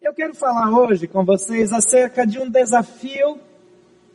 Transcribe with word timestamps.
Eu 0.00 0.12
quero 0.12 0.34
falar 0.34 0.70
hoje 0.70 1.08
com 1.08 1.24
vocês 1.24 1.72
acerca 1.72 2.26
de 2.26 2.38
um 2.38 2.50
desafio 2.50 3.40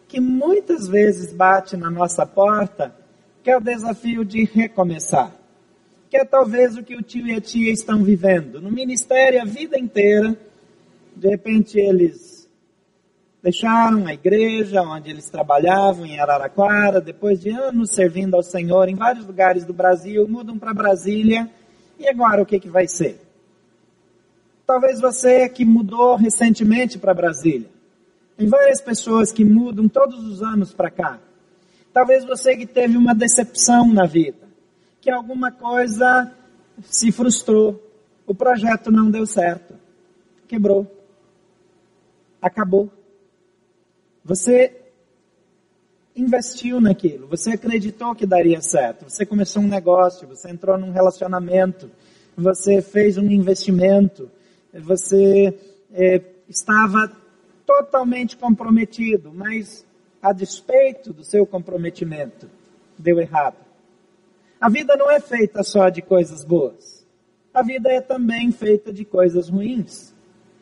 que 0.07 0.19
muitas 0.19 0.87
vezes 0.87 1.33
bate 1.33 1.75
na 1.75 1.89
nossa 1.89 2.25
porta, 2.25 2.95
que 3.43 3.49
é 3.49 3.57
o 3.57 3.61
desafio 3.61 4.23
de 4.23 4.43
recomeçar. 4.43 5.35
Que 6.09 6.17
é 6.17 6.25
talvez 6.25 6.77
o 6.77 6.83
que 6.83 6.95
o 6.95 7.01
tio 7.01 7.27
e 7.27 7.33
a 7.33 7.41
tia 7.41 7.71
estão 7.71 8.03
vivendo. 8.03 8.61
No 8.61 8.71
ministério 8.71 9.41
a 9.41 9.45
vida 9.45 9.77
inteira, 9.77 10.37
de 11.15 11.27
repente 11.27 11.79
eles 11.79 12.47
deixaram 13.41 14.05
a 14.05 14.13
igreja 14.13 14.83
onde 14.83 15.09
eles 15.09 15.29
trabalhavam 15.29 16.05
em 16.05 16.19
Araraquara, 16.19 17.01
depois 17.01 17.39
de 17.39 17.49
anos 17.49 17.89
servindo 17.89 18.35
ao 18.35 18.43
Senhor 18.43 18.87
em 18.87 18.95
vários 18.95 19.25
lugares 19.25 19.65
do 19.65 19.73
Brasil, 19.73 20.27
mudam 20.27 20.59
para 20.59 20.75
Brasília, 20.75 21.49
e 21.97 22.07
agora 22.07 22.43
o 22.43 22.45
que, 22.45 22.59
que 22.59 22.69
vai 22.69 22.87
ser? 22.87 23.30
Talvez 24.71 25.01
você 25.01 25.49
que 25.49 25.65
mudou 25.65 26.15
recentemente 26.15 26.97
para 26.97 27.13
Brasília. 27.13 27.67
Tem 28.37 28.47
várias 28.47 28.79
pessoas 28.79 29.29
que 29.29 29.43
mudam 29.43 29.89
todos 29.89 30.23
os 30.25 30.41
anos 30.41 30.73
para 30.73 30.89
cá. 30.89 31.19
Talvez 31.91 32.23
você 32.23 32.55
que 32.55 32.65
teve 32.65 32.95
uma 32.95 33.13
decepção 33.13 33.91
na 33.91 34.05
vida, 34.05 34.47
que 35.01 35.11
alguma 35.11 35.51
coisa 35.51 36.33
se 36.83 37.11
frustrou, 37.11 37.83
o 38.25 38.33
projeto 38.33 38.89
não 38.89 39.11
deu 39.11 39.25
certo, 39.25 39.75
quebrou, 40.47 40.89
acabou. 42.41 42.89
Você 44.23 44.73
investiu 46.15 46.79
naquilo, 46.79 47.27
você 47.27 47.51
acreditou 47.51 48.15
que 48.15 48.25
daria 48.25 48.61
certo, 48.61 49.09
você 49.09 49.25
começou 49.25 49.61
um 49.61 49.67
negócio, 49.67 50.25
você 50.29 50.49
entrou 50.49 50.77
num 50.77 50.91
relacionamento, 50.91 51.91
você 52.37 52.81
fez 52.81 53.17
um 53.17 53.29
investimento, 53.29 54.31
você 54.79 55.57
é, 55.91 56.21
estava 56.47 57.11
totalmente 57.65 58.37
comprometido, 58.37 59.31
mas 59.33 59.85
a 60.21 60.31
despeito 60.31 61.11
do 61.11 61.23
seu 61.23 61.45
comprometimento, 61.45 62.49
deu 62.97 63.19
errado. 63.19 63.57
A 64.59 64.69
vida 64.69 64.95
não 64.95 65.09
é 65.09 65.19
feita 65.19 65.63
só 65.63 65.89
de 65.89 66.01
coisas 66.01 66.45
boas. 66.45 67.05
A 67.53 67.63
vida 67.63 67.89
é 67.89 67.99
também 67.99 68.51
feita 68.51 68.93
de 68.93 69.03
coisas 69.03 69.49
ruins. 69.49 70.13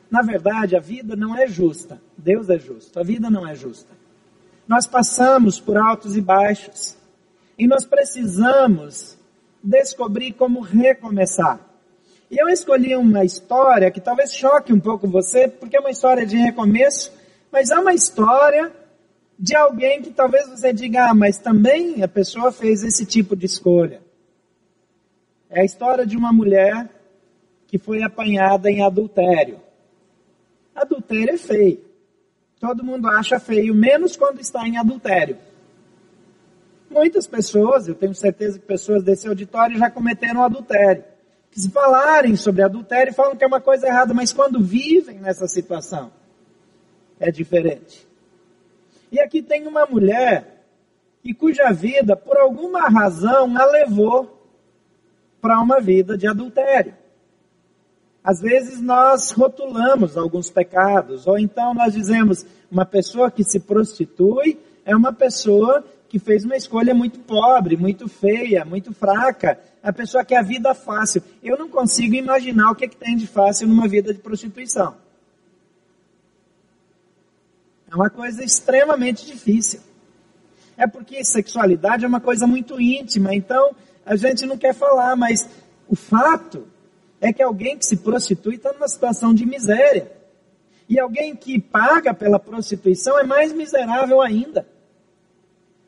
Na 0.10 0.22
verdade, 0.22 0.76
a 0.76 0.80
vida 0.80 1.16
não 1.16 1.36
é 1.36 1.48
justa. 1.48 2.02
Deus 2.18 2.50
é 2.50 2.58
justo. 2.58 3.00
A 3.00 3.04
vida 3.04 3.30
não 3.30 3.48
é 3.48 3.54
justa. 3.54 3.94
Nós 4.68 4.88
passamos 4.88 5.60
por 5.60 5.78
altos 5.78 6.16
e 6.16 6.22
baixos. 6.22 6.98
E 7.58 7.68
nós 7.68 7.86
precisamos 7.86 9.18
descobrir 9.62 10.32
como 10.34 10.62
recomeçar. 10.62 11.60
E 12.30 12.40
eu 12.40 12.48
escolhi 12.48 12.96
uma 12.96 13.26
história 13.26 13.90
que 13.90 14.00
talvez 14.00 14.34
choque 14.34 14.72
um 14.72 14.80
pouco 14.80 15.08
você, 15.08 15.48
porque 15.48 15.76
é 15.76 15.80
uma 15.80 15.90
história 15.90 16.26
de 16.28 16.38
recomeço, 16.38 17.12
mas 17.52 17.72
é 17.72 17.80
uma 17.80 17.94
história 17.94 18.72
de 19.38 19.56
alguém 19.56 20.02
que 20.02 20.12
talvez 20.12 20.48
você 20.48 20.72
diga, 20.72 21.10
ah, 21.10 21.14
mas 21.16 21.40
também 21.40 22.04
a 22.04 22.08
pessoa 22.08 22.52
fez 22.52 22.84
esse 22.84 23.04
tipo 23.04 23.36
de 23.36 23.48
escolha. 23.48 24.02
É 25.50 25.62
a 25.62 25.66
história 25.66 26.06
de 26.06 26.16
uma 26.16 26.32
mulher 26.32 26.88
que 27.66 27.80
foi 27.80 28.04
apanhada 28.04 28.70
em 28.70 28.84
adultério. 28.84 29.60
Adultério 30.76 31.34
é 31.34 31.38
feio. 31.38 31.84
Todo 32.60 32.84
mundo 32.84 33.08
acha 33.08 33.40
feio, 33.40 33.74
menos 33.74 34.16
quando 34.16 34.40
está 34.40 34.68
em 34.68 34.78
adultério. 34.78 35.38
Muitas 36.92 37.26
pessoas, 37.26 37.88
eu 37.88 37.96
tenho 37.96 38.14
certeza 38.14 38.60
que 38.60 38.66
pessoas 38.66 39.02
desse 39.02 39.28
auditório 39.28 39.80
já 39.80 39.90
cometeram 39.90 40.44
adultério 40.44 41.04
se 41.52 41.70
falarem 41.70 42.36
sobre 42.36 42.64
adultério 42.64 43.14
falam 43.14 43.36
que 43.36 43.44
é 43.44 43.48
uma 43.48 43.62
coisa 43.62 43.88
errada, 43.88 44.14
mas 44.14 44.32
quando 44.32 44.64
vivem 44.64 45.20
nessa 45.20 45.48
situação, 45.48 46.12
é 47.20 47.32
diferente. 47.32 48.08
E 49.12 49.20
aqui 49.20 49.42
tem 49.42 49.68
uma 49.68 49.86
mulher 49.86 50.64
e 51.24 51.34
cuja 51.34 51.72
vida, 51.72 52.16
por 52.16 52.38
alguma 52.38 52.88
razão, 52.88 53.58
a 53.58 53.66
levou 53.66 54.40
para 55.42 55.60
uma 55.60 55.80
vida 55.80 56.18
de 56.18 56.28
adultério. 56.28 56.94
Às 58.24 58.42
vezes 58.42 58.82
nós 58.82 59.32
rotulamos 59.32 60.18
alguns 60.18 60.50
pecados, 60.50 61.26
ou 61.26 61.38
então 61.38 61.74
nós 61.74 61.94
dizemos, 61.94 62.46
uma 62.72 62.86
pessoa 62.86 63.32
que 63.32 63.44
se 63.44 63.60
prostitui 63.60 64.60
é 64.86 64.96
uma 64.96 65.12
pessoa 65.12 65.84
que 66.08 66.20
fez 66.20 66.44
uma 66.44 66.56
escolha 66.56 66.94
muito 66.94 67.20
pobre, 67.20 67.78
muito 67.78 68.08
feia, 68.08 68.66
muito 68.66 68.94
fraca. 68.94 69.60
A 69.82 69.94
pessoa 69.94 70.26
quer 70.26 70.38
a 70.38 70.42
vida 70.42 70.74
fácil. 70.74 71.24
Eu 71.42 71.58
não 71.58 71.70
consigo 71.70 72.16
imaginar 72.16 72.72
o 72.72 72.76
que, 72.76 72.86
é 72.86 72.88
que 72.88 72.98
tem 72.98 73.16
de 73.16 73.26
fácil 73.26 73.68
numa 73.68 73.88
vida 73.88 74.14
de 74.14 74.20
prostituição. 74.20 74.96
É 77.90 77.96
uma 77.96 78.10
coisa 78.10 78.44
extremamente 78.44 79.26
difícil. 79.26 79.80
É 80.78 80.86
porque 80.86 81.24
sexualidade 81.24 82.06
é 82.06 82.08
uma 82.08 82.22
coisa 82.22 82.46
muito 82.46 82.80
íntima, 82.80 83.34
então 83.34 83.76
a 84.06 84.16
gente 84.16 84.46
não 84.46 84.58
quer 84.58 84.74
falar, 84.74 85.16
mas 85.16 85.50
o 85.88 85.96
fato 85.96 86.68
é 87.20 87.34
que 87.34 87.42
alguém 87.42 87.78
que 87.78 87.86
se 87.86 87.98
prostitui 87.98 88.56
está 88.56 88.72
numa 88.72 88.88
situação 88.88 89.34
de 89.34 89.46
miséria. 89.46 90.12
E 90.88 91.00
alguém 91.00 91.36
que 91.36 91.60
paga 91.60 92.14
pela 92.14 92.40
prostituição 92.40 93.18
é 93.20 93.24
mais 93.24 93.54
miserável 93.54 94.22
ainda. 94.22 94.68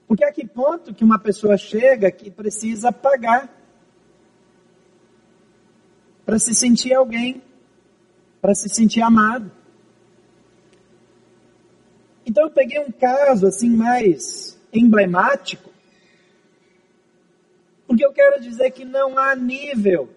Porque 0.08 0.26
a 0.26 0.32
que 0.32 0.46
ponto 0.46 0.94
que 0.94 1.04
uma 1.04 1.18
pessoa 1.18 1.58
chega 1.58 2.12
que 2.12 2.30
precisa 2.30 2.92
pagar 2.92 3.50
para 6.32 6.40
se 6.40 6.56
sentir 6.56 6.94
alguém, 6.94 7.44
para 8.42 8.56
se 8.56 8.70
sentir 8.70 9.02
amado? 9.02 9.52
Então 12.26 12.46
eu 12.46 12.50
peguei 12.50 12.80
um 12.80 12.90
caso 12.90 13.48
assim 13.48 13.70
mais 13.70 14.58
emblemático, 14.72 15.70
porque 17.86 18.06
eu 18.06 18.14
quero 18.14 18.40
dizer 18.40 18.72
que 18.72 18.86
não 18.86 19.18
há 19.18 19.36
nível 19.36 20.08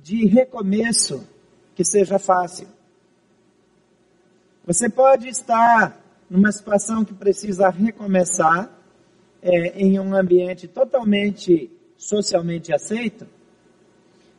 de 0.00 0.26
recomeço 0.26 1.28
que 1.74 1.84
seja 1.84 2.16
fácil. 2.16 2.68
Você 4.64 4.88
pode 4.88 5.26
estar 5.26 6.00
numa 6.30 6.52
situação 6.52 7.04
que 7.04 7.14
precisa 7.14 7.68
recomeçar 7.68 8.70
é, 9.42 9.70
em 9.70 9.98
um 9.98 10.14
ambiente 10.14 10.68
totalmente 10.68 11.68
socialmente 11.96 12.72
aceito, 12.72 13.26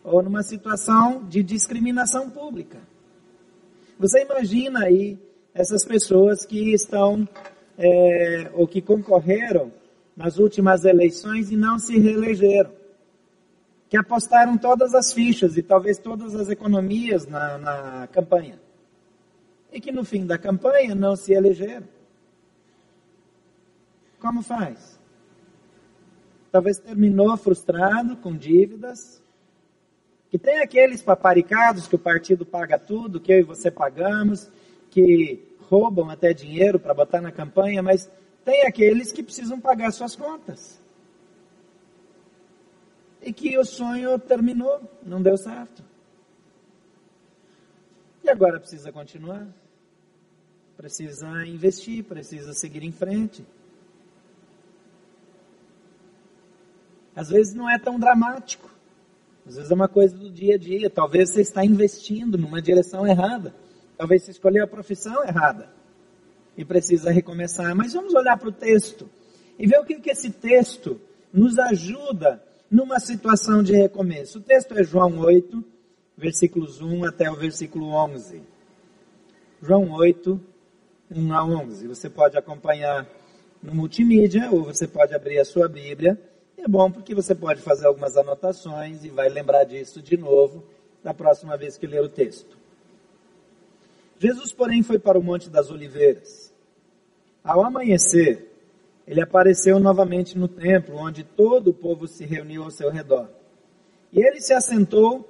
ou 0.05 0.21
numa 0.21 0.43
situação 0.43 1.23
de 1.23 1.41
discriminação 1.41 2.29
pública. 2.29 2.79
Você 3.97 4.21
imagina 4.21 4.85
aí 4.85 5.17
essas 5.53 5.83
pessoas 5.83 6.45
que 6.45 6.73
estão 6.73 7.27
é, 7.77 8.51
ou 8.53 8.67
que 8.67 8.81
concorreram 8.81 9.71
nas 10.15 10.37
últimas 10.37 10.85
eleições 10.85 11.51
e 11.51 11.57
não 11.57 11.79
se 11.79 11.97
reelegeram, 11.97 12.71
que 13.89 13.97
apostaram 13.97 14.57
todas 14.57 14.93
as 14.93 15.11
fichas 15.11 15.57
e 15.57 15.63
talvez 15.63 15.97
todas 15.97 16.35
as 16.35 16.49
economias 16.49 17.25
na, 17.27 17.57
na 17.57 18.07
campanha 18.07 18.59
e 19.75 19.81
que 19.81 19.91
no 19.91 20.05
fim 20.05 20.25
da 20.25 20.37
campanha 20.37 20.95
não 20.95 21.17
se 21.17 21.33
elegeram. 21.33 21.87
Como 24.21 24.41
faz? 24.41 24.97
Talvez 26.49 26.79
terminou 26.79 27.35
frustrado, 27.35 28.15
com 28.15 28.33
dívidas. 28.33 29.21
Que 30.35 30.39
tem 30.39 30.59
aqueles 30.59 31.01
paparicados 31.01 31.87
que 31.87 31.95
o 31.95 31.99
partido 31.99 32.45
paga 32.45 32.77
tudo, 32.77 33.21
que 33.21 33.31
eu 33.31 33.39
e 33.39 33.43
você 33.43 33.71
pagamos, 33.71 34.51
que 34.91 35.41
roubam 35.61 36.09
até 36.09 36.33
dinheiro 36.33 36.77
para 36.77 36.93
botar 36.93 37.21
na 37.21 37.31
campanha, 37.31 37.81
mas 37.81 38.11
tem 38.43 38.67
aqueles 38.67 39.13
que 39.13 39.23
precisam 39.23 39.61
pagar 39.61 39.93
suas 39.93 40.13
contas. 40.13 40.77
E 43.21 43.31
que 43.31 43.57
o 43.57 43.63
sonho 43.63 44.19
terminou, 44.19 44.81
não 45.01 45.21
deu 45.21 45.37
certo. 45.37 45.81
E 48.21 48.29
agora 48.29 48.59
precisa 48.59 48.91
continuar 48.91 49.47
precisa 50.75 51.47
investir, 51.47 52.03
precisa 52.03 52.51
seguir 52.51 52.83
em 52.83 52.91
frente. 52.91 53.45
Às 57.15 57.29
vezes 57.29 57.53
não 57.53 57.69
é 57.69 57.79
tão 57.79 57.97
dramático. 57.97 58.74
Às 59.45 59.55
vezes 59.55 59.71
é 59.71 59.73
uma 59.75 59.87
coisa 59.87 60.15
do 60.17 60.29
dia 60.29 60.55
a 60.55 60.57
dia. 60.57 60.89
Talvez 60.89 61.29
você 61.29 61.41
está 61.41 61.63
investindo 61.63 62.37
numa 62.37 62.61
direção 62.61 63.05
errada. 63.05 63.53
Talvez 63.97 64.23
você 64.23 64.31
escolheu 64.31 64.63
a 64.63 64.67
profissão 64.67 65.23
errada. 65.23 65.69
E 66.57 66.65
precisa 66.65 67.11
recomeçar. 67.11 67.75
Mas 67.75 67.93
vamos 67.93 68.13
olhar 68.13 68.37
para 68.37 68.49
o 68.49 68.51
texto 68.51 69.09
e 69.59 69.67
ver 69.67 69.79
o 69.79 69.85
que, 69.85 69.99
que 69.99 70.09
esse 70.09 70.31
texto 70.31 70.99
nos 71.31 71.59
ajuda 71.59 72.41
numa 72.71 72.99
situação 72.99 73.61
de 73.61 73.73
recomeço. 73.73 74.39
O 74.39 74.41
texto 74.41 74.77
é 74.77 74.83
João 74.83 75.19
8, 75.19 75.63
versículos 76.17 76.81
1 76.81 77.05
até 77.05 77.29
o 77.29 77.35
versículo 77.35 77.87
11. 77.87 78.41
João 79.61 79.91
8, 79.91 80.39
1 81.11 81.33
a 81.33 81.45
11. 81.45 81.87
Você 81.87 82.09
pode 82.09 82.37
acompanhar 82.37 83.07
no 83.61 83.73
multimídia 83.73 84.49
ou 84.51 84.63
você 84.63 84.87
pode 84.87 85.13
abrir 85.13 85.39
a 85.39 85.45
sua 85.45 85.67
Bíblia. 85.67 86.19
É 86.65 86.67
bom 86.67 86.89
porque 86.89 87.13
você 87.13 87.35
pode 87.35 87.61
fazer 87.61 87.85
algumas 87.85 88.17
anotações 88.17 89.05
e 89.05 89.09
vai 89.09 89.29
lembrar 89.29 89.65
disso 89.65 90.01
de 90.01 90.17
novo 90.17 90.63
da 91.03 91.13
próxima 91.13 91.55
vez 91.55 91.77
que 91.77 91.85
ler 91.85 92.01
o 92.01 92.09
texto. 92.09 92.57
Jesus, 94.17 94.51
porém, 94.51 94.81
foi 94.81 94.97
para 94.97 95.19
o 95.19 95.21
Monte 95.21 95.47
das 95.47 95.69
Oliveiras. 95.69 96.51
Ao 97.43 97.63
amanhecer, 97.63 98.51
ele 99.05 99.21
apareceu 99.21 99.79
novamente 99.79 100.35
no 100.35 100.47
templo, 100.47 100.95
onde 100.97 101.23
todo 101.23 101.67
o 101.67 101.73
povo 101.73 102.07
se 102.07 102.25
reuniu 102.25 102.63
ao 102.63 102.71
seu 102.71 102.89
redor. 102.89 103.29
E 104.11 104.19
ele 104.19 104.41
se 104.41 104.51
assentou 104.51 105.29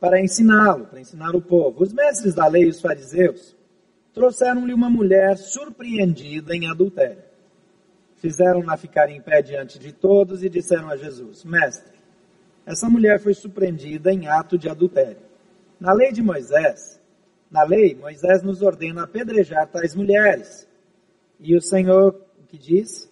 para 0.00 0.18
ensiná-lo, 0.18 0.86
para 0.86 1.00
ensinar 1.00 1.36
o 1.36 1.42
povo. 1.42 1.82
Os 1.82 1.92
mestres 1.92 2.34
da 2.34 2.46
lei 2.46 2.64
e 2.64 2.70
os 2.70 2.80
fariseus 2.80 3.54
trouxeram-lhe 4.14 4.72
uma 4.72 4.88
mulher 4.88 5.36
surpreendida 5.36 6.56
em 6.56 6.70
adultério. 6.70 7.29
Fizeram-na 8.20 8.76
ficar 8.76 9.08
em 9.08 9.18
pé 9.18 9.40
diante 9.40 9.78
de 9.78 9.92
todos 9.92 10.44
e 10.44 10.50
disseram 10.50 10.90
a 10.90 10.96
Jesus: 10.96 11.42
Mestre, 11.42 11.98
essa 12.66 12.88
mulher 12.88 13.18
foi 13.18 13.32
surpreendida 13.32 14.12
em 14.12 14.28
ato 14.28 14.58
de 14.58 14.68
adultério. 14.68 15.22
Na 15.80 15.94
lei 15.94 16.12
de 16.12 16.22
Moisés, 16.22 17.00
na 17.50 17.62
lei, 17.62 17.94
Moisés 17.94 18.42
nos 18.42 18.60
ordena 18.60 19.04
apedrejar 19.04 19.66
tais 19.68 19.94
mulheres. 19.94 20.68
E 21.40 21.56
o 21.56 21.62
Senhor, 21.62 22.14
o 22.38 22.46
que 22.46 22.58
diz? 22.58 23.10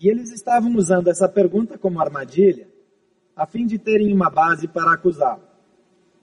E 0.00 0.10
eles 0.10 0.32
estavam 0.32 0.74
usando 0.74 1.06
essa 1.06 1.28
pergunta 1.28 1.78
como 1.78 2.00
armadilha, 2.00 2.66
a 3.36 3.46
fim 3.46 3.64
de 3.64 3.78
terem 3.78 4.12
uma 4.12 4.28
base 4.28 4.66
para 4.66 4.92
acusá-lo. 4.92 5.44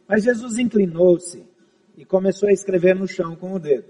Mas 0.06 0.26
Jesus 0.26 0.58
inclinou-se 0.58 1.48
e 1.96 2.04
começou 2.04 2.50
a 2.50 2.54
escrever 2.54 2.96
no 2.96 3.08
chão 3.08 3.34
com 3.34 3.54
o 3.54 3.60
dedo. 3.60 3.88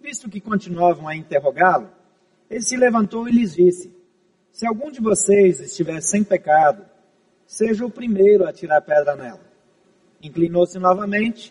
Visto 0.00 0.30
que 0.30 0.40
continuavam 0.40 1.08
a 1.08 1.16
interrogá-lo, 1.16 1.90
ele 2.52 2.60
se 2.60 2.76
levantou 2.76 3.26
e 3.26 3.32
lhes 3.32 3.54
disse: 3.54 3.90
Se 4.52 4.66
algum 4.66 4.90
de 4.90 5.00
vocês 5.00 5.58
estiver 5.58 6.02
sem 6.02 6.22
pecado, 6.22 6.84
seja 7.46 7.86
o 7.86 7.90
primeiro 7.90 8.46
a 8.46 8.52
tirar 8.52 8.82
pedra 8.82 9.16
nela. 9.16 9.40
Inclinou-se 10.22 10.78
novamente 10.78 11.50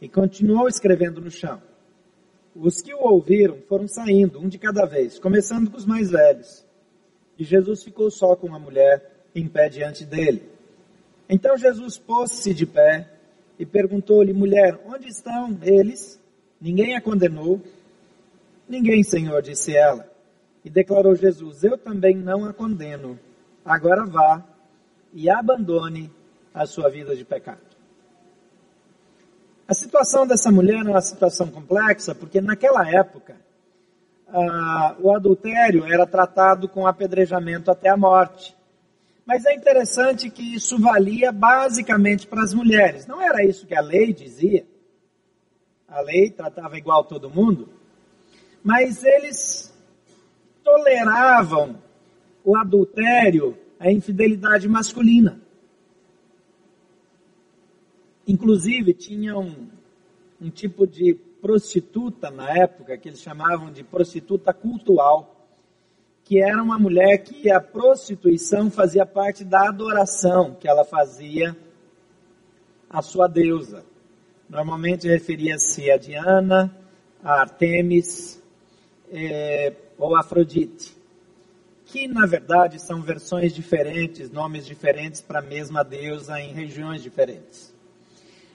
e 0.00 0.08
continuou 0.08 0.68
escrevendo 0.68 1.20
no 1.20 1.32
chão. 1.32 1.60
Os 2.54 2.80
que 2.80 2.94
o 2.94 3.00
ouviram 3.00 3.58
foram 3.68 3.88
saindo, 3.88 4.38
um 4.38 4.48
de 4.48 4.56
cada 4.56 4.86
vez, 4.86 5.18
começando 5.18 5.68
com 5.68 5.76
os 5.76 5.84
mais 5.84 6.10
velhos. 6.10 6.64
E 7.36 7.42
Jesus 7.42 7.82
ficou 7.82 8.08
só 8.08 8.36
com 8.36 8.54
a 8.54 8.58
mulher 8.58 9.26
em 9.34 9.48
pé 9.48 9.68
diante 9.68 10.04
dele. 10.04 10.48
Então 11.28 11.58
Jesus 11.58 11.98
pôs-se 11.98 12.54
de 12.54 12.64
pé 12.64 13.10
e 13.58 13.66
perguntou-lhe, 13.66 14.32
mulher, 14.32 14.78
onde 14.86 15.08
estão 15.08 15.58
eles? 15.60 16.20
Ninguém 16.60 16.94
a 16.94 17.00
condenou? 17.00 17.60
Ninguém, 18.68 19.02
Senhor, 19.02 19.42
disse 19.42 19.76
ela. 19.76 20.15
E 20.66 20.68
declarou 20.68 21.14
Jesus, 21.14 21.62
eu 21.62 21.78
também 21.78 22.16
não 22.16 22.44
a 22.44 22.52
condeno. 22.52 23.16
Agora 23.64 24.04
vá 24.04 24.44
e 25.12 25.30
abandone 25.30 26.12
a 26.52 26.66
sua 26.66 26.90
vida 26.90 27.14
de 27.14 27.24
pecado. 27.24 27.60
A 29.68 29.72
situação 29.72 30.26
dessa 30.26 30.50
mulher 30.50 30.84
é 30.84 30.90
uma 30.90 31.00
situação 31.00 31.46
complexa, 31.52 32.16
porque 32.16 32.40
naquela 32.40 32.84
época 32.90 33.36
ah, 34.26 34.96
o 34.98 35.14
adultério 35.14 35.84
era 35.84 36.04
tratado 36.04 36.68
com 36.68 36.84
apedrejamento 36.84 37.70
até 37.70 37.88
a 37.88 37.96
morte. 37.96 38.56
Mas 39.24 39.46
é 39.46 39.54
interessante 39.54 40.28
que 40.30 40.56
isso 40.56 40.80
valia 40.80 41.30
basicamente 41.30 42.26
para 42.26 42.42
as 42.42 42.52
mulheres. 42.52 43.06
Não 43.06 43.22
era 43.22 43.44
isso 43.44 43.68
que 43.68 43.74
a 43.76 43.80
lei 43.80 44.12
dizia. 44.12 44.66
A 45.86 46.00
lei 46.00 46.28
tratava 46.28 46.76
igual 46.76 47.04
todo 47.04 47.30
mundo. 47.30 47.68
Mas 48.64 49.04
eles 49.04 49.75
toleravam 50.66 51.76
o 52.44 52.56
adultério, 52.56 53.56
a 53.78 53.92
infidelidade 53.92 54.68
masculina. 54.68 55.40
Inclusive, 58.26 58.92
tinha 58.92 59.38
um, 59.38 59.68
um 60.40 60.50
tipo 60.50 60.84
de 60.84 61.14
prostituta 61.40 62.32
na 62.32 62.50
época, 62.50 62.98
que 62.98 63.08
eles 63.08 63.22
chamavam 63.22 63.70
de 63.70 63.84
prostituta 63.84 64.52
cultural, 64.52 65.46
que 66.24 66.42
era 66.42 66.60
uma 66.60 66.76
mulher 66.76 67.18
que 67.18 67.48
a 67.48 67.60
prostituição 67.60 68.68
fazia 68.68 69.06
parte 69.06 69.44
da 69.44 69.68
adoração 69.68 70.56
que 70.58 70.66
ela 70.66 70.84
fazia 70.84 71.56
à 72.90 73.00
sua 73.00 73.28
deusa. 73.28 73.84
Normalmente 74.50 75.06
referia-se 75.06 75.88
a 75.88 75.96
Diana, 75.96 76.76
a 77.22 77.42
Artemis 77.42 78.42
é, 79.12 79.72
ou 79.98 80.16
Afrodite, 80.16 80.96
que 81.84 82.08
na 82.08 82.26
verdade 82.26 82.80
são 82.80 83.00
versões 83.00 83.54
diferentes, 83.54 84.30
nomes 84.30 84.66
diferentes 84.66 85.20
para 85.20 85.38
a 85.38 85.42
mesma 85.42 85.82
deusa 85.82 86.40
em 86.40 86.52
regiões 86.52 87.02
diferentes. 87.02 87.74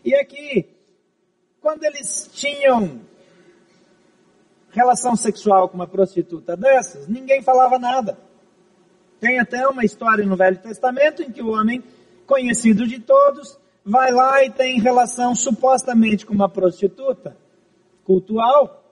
E 0.03 0.13
aqui, 0.15 0.67
quando 1.61 1.83
eles 1.83 2.29
tinham 2.33 3.01
relação 4.71 5.15
sexual 5.15 5.69
com 5.69 5.75
uma 5.75 5.87
prostituta 5.87 6.55
dessas, 6.55 7.07
ninguém 7.07 7.41
falava 7.41 7.77
nada. 7.77 8.17
Tem 9.19 9.39
até 9.39 9.67
uma 9.67 9.85
história 9.85 10.25
no 10.25 10.35
Velho 10.35 10.57
Testamento 10.57 11.21
em 11.21 11.31
que 11.31 11.41
o 11.41 11.51
homem, 11.51 11.83
conhecido 12.25 12.87
de 12.87 12.99
todos, 12.99 13.57
vai 13.85 14.11
lá 14.11 14.43
e 14.43 14.49
tem 14.49 14.79
relação 14.79 15.35
supostamente 15.35 16.25
com 16.25 16.33
uma 16.33 16.49
prostituta 16.49 17.37
cultual 18.03 18.83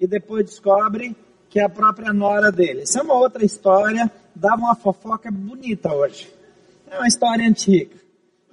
e 0.00 0.06
depois 0.06 0.44
descobre 0.44 1.14
que 1.48 1.60
é 1.60 1.64
a 1.64 1.68
própria 1.68 2.12
nora 2.12 2.50
dele. 2.50 2.82
Isso 2.82 2.98
é 2.98 3.02
uma 3.02 3.14
outra 3.14 3.44
história, 3.44 4.10
dava 4.34 4.56
uma 4.56 4.74
fofoca 4.74 5.30
bonita 5.30 5.92
hoje. 5.92 6.28
É 6.90 6.98
uma 6.98 7.08
história 7.08 7.46
antiga 7.46 7.96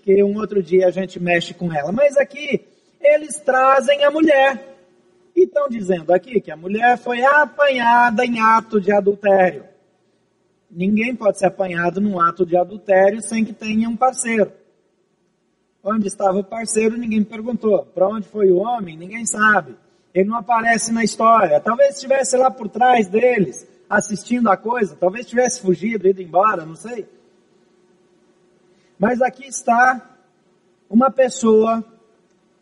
que 0.04 0.22
um 0.22 0.38
outro 0.38 0.62
dia 0.62 0.88
a 0.88 0.92
gente 0.92 1.20
mexe 1.20 1.54
com 1.54 1.74
ela. 1.74 1.92
Mas 1.92 2.18
aqui 2.18 2.62
eles 3.02 3.40
trazem 3.40 4.04
a 4.04 4.12
mulher. 4.12 4.78
E 5.36 5.46
estão 5.46 5.68
dizendo 5.68 6.14
aqui 6.14 6.40
que 6.42 6.52
a 6.52 6.58
mulher 6.58 6.98
foi 6.98 7.24
apanhada 7.24 8.26
em 8.26 8.40
ato 8.40 8.80
de 8.80 8.92
adultério. 8.92 9.64
Ninguém 10.70 11.16
pode 11.16 11.40
ser 11.40 11.46
apanhado 11.46 12.02
num 12.02 12.20
ato 12.20 12.46
de 12.46 12.58
adultério 12.58 13.22
sem 13.22 13.46
que 13.46 13.54
tenha 13.54 13.88
um 13.90 13.96
parceiro. 13.96 14.52
Onde 15.84 16.08
estava 16.08 16.38
o 16.38 16.44
parceiro, 16.44 16.98
ninguém 16.98 17.24
perguntou. 17.24 17.86
Para 17.86 18.08
onde 18.08 18.28
foi 18.28 18.52
o 18.52 18.58
homem, 18.58 18.98
ninguém 18.98 19.26
sabe. 19.26 19.76
Ele 20.14 20.30
não 20.30 20.38
aparece 20.38 20.92
na 20.92 21.04
história. 21.04 21.60
Talvez 21.60 21.96
estivesse 21.96 22.38
lá 22.38 22.52
por 22.52 22.70
trás 22.70 23.08
deles, 23.08 23.68
assistindo 23.90 24.50
a 24.50 24.56
coisa. 24.56 24.96
Talvez 24.96 25.26
tivesse 25.26 25.62
fugido, 25.62 26.08
ido 26.08 26.22
embora, 26.22 26.66
não 26.66 26.76
sei. 26.76 27.08
Mas 29.00 29.22
aqui 29.22 29.48
está 29.48 30.10
uma 30.90 31.10
pessoa 31.10 31.84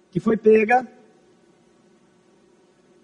que 0.10 0.20
foi 0.20 0.38
pega 0.38 0.88